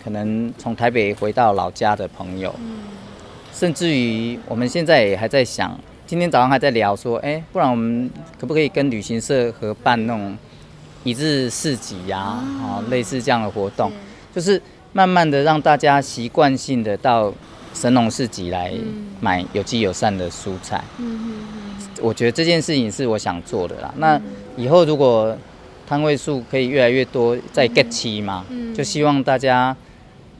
[0.03, 2.77] 可能从台北回到老家的朋友，嗯、
[3.51, 5.75] 甚至于我们现在也还在想，
[6.05, 8.09] 今天早上还在聊说，哎、欸，不然我们
[8.39, 10.37] 可不可以跟旅行社合办那种
[11.03, 12.19] 一日市集呀？
[12.19, 13.91] 啊，哦、类似这样的活动。
[14.33, 14.61] 就是
[14.93, 17.33] 慢慢的让大家习惯性的到
[17.73, 18.73] 神农市集来
[19.19, 20.83] 买有机友善的蔬菜。
[20.97, 21.45] 嗯，
[22.01, 23.93] 我觉得这件事情是我想做的啦。
[23.97, 24.19] 那
[24.57, 25.35] 以后如果
[25.87, 29.75] 摊位数可以越来越多，在 get 期嘛，就希望大家，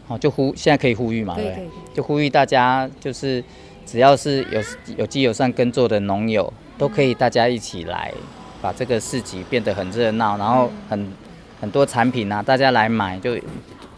[0.08, 3.44] 哦，就呼现在可以呼吁嘛，对，就呼吁大家，就是
[3.86, 4.62] 只要是有
[4.98, 8.14] 有机友善耕作的农友，都可以大家一起来，
[8.62, 11.12] 把这个市集变得很热闹，然后很
[11.62, 13.38] 很多产品啊，大家来买就。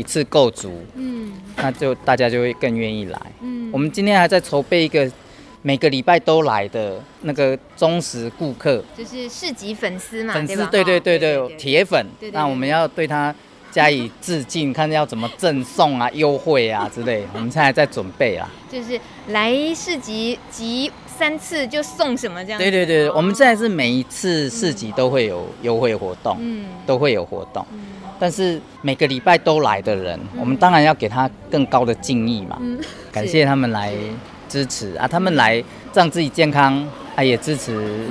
[0.01, 3.21] 一次够足，嗯，那就大家就会更愿意来。
[3.41, 5.09] 嗯，我们今天还在筹备一个
[5.61, 12.03] 每个礼拜都来的那个忠实顾客，就是市集粉丝嘛，粉丝，对对对对，铁粉。
[12.31, 13.33] 那我们要对他
[13.71, 17.23] 加以致敬， 看要怎么赠送啊、优惠啊之类。
[17.35, 22.59] 我们现在在准备啊，就是来市集集三次就送什么这样。
[22.59, 27.63] 对对对，我们现在是每一次市集都会有优惠活动，嗯，都会有活动。
[28.21, 32.55] 但是每个礼拜都来的人，嗯、我们当然要给他更高的敬意嘛。
[32.61, 32.79] 嗯、
[33.11, 33.95] 感谢他们来
[34.47, 38.05] 支持啊，他们来让自己健康，啊也支持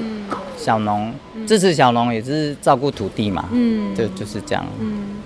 [0.56, 3.48] 小农，嗯、支持小农也是照顾土地嘛。
[3.52, 4.66] 嗯，就就是这样。
[4.80, 5.22] 嗯。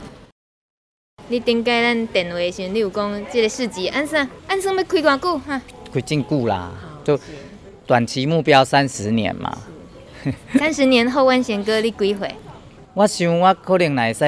[1.28, 5.62] 你顶解咱电话时，你有讲这个市集安生安生要开多久哈？
[5.94, 6.70] 开真久啦，
[7.02, 7.18] 就
[7.86, 9.56] 短期目标三十年嘛。
[10.58, 12.34] 三十年后，万贤哥你几岁？
[12.94, 14.24] 我想我可能来使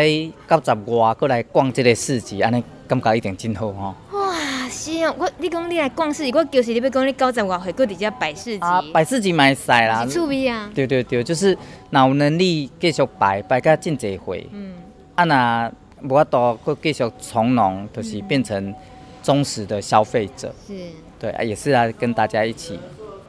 [0.49, 3.95] 到十外，过来逛这个市集，安尼感觉一定真好吼。
[4.11, 8.59] 哇，是哦，我你讲你来逛市集，我就是你要讲你九十外岁，过伫遮摆市集。
[8.59, 10.05] 啊，摆市集蛮晒啦。
[10.05, 10.69] 趣味啊。
[10.75, 11.57] 对对对，就是
[11.91, 14.45] 若有能力继续摆，摆甲真侪回。
[14.51, 14.75] 嗯。
[15.15, 18.75] 啊，若无法度会继续从容，就是变成
[19.23, 20.53] 忠实的消费者。
[20.67, 20.75] 是，
[21.21, 22.77] 对啊，也是来跟大家一起，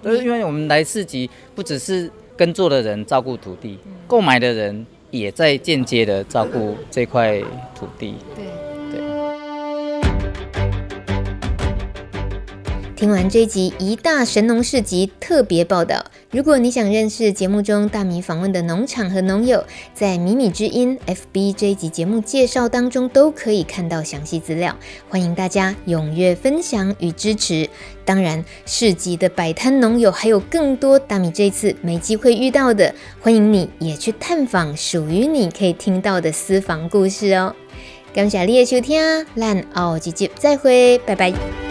[0.03, 3.77] 就是因为我们来市集，不只是耕作的人照顾土地，
[4.07, 4.83] 购买的人
[5.17, 7.41] 也在间接的照顾这块
[7.75, 8.15] 土地。
[8.35, 8.45] 对
[8.91, 9.01] 对。
[12.95, 19.63] 听完这一集一大神农市集特别报道，如果你想认识节目中大米访问的农场和农友，
[19.93, 24.75] 在米米之音 FB 这一集节目介绍当中都可以看到详细资料，
[25.07, 27.69] 欢迎大家踊跃分享与支持。
[28.03, 37.55] 当然，市集的摆摊农友还有更多大米这次没机会遇到的，欢迎你也去探访属于你可以听到的私房故事哦。
[38.13, 41.66] 感谢你的收听，咱后几集再会，拜拜。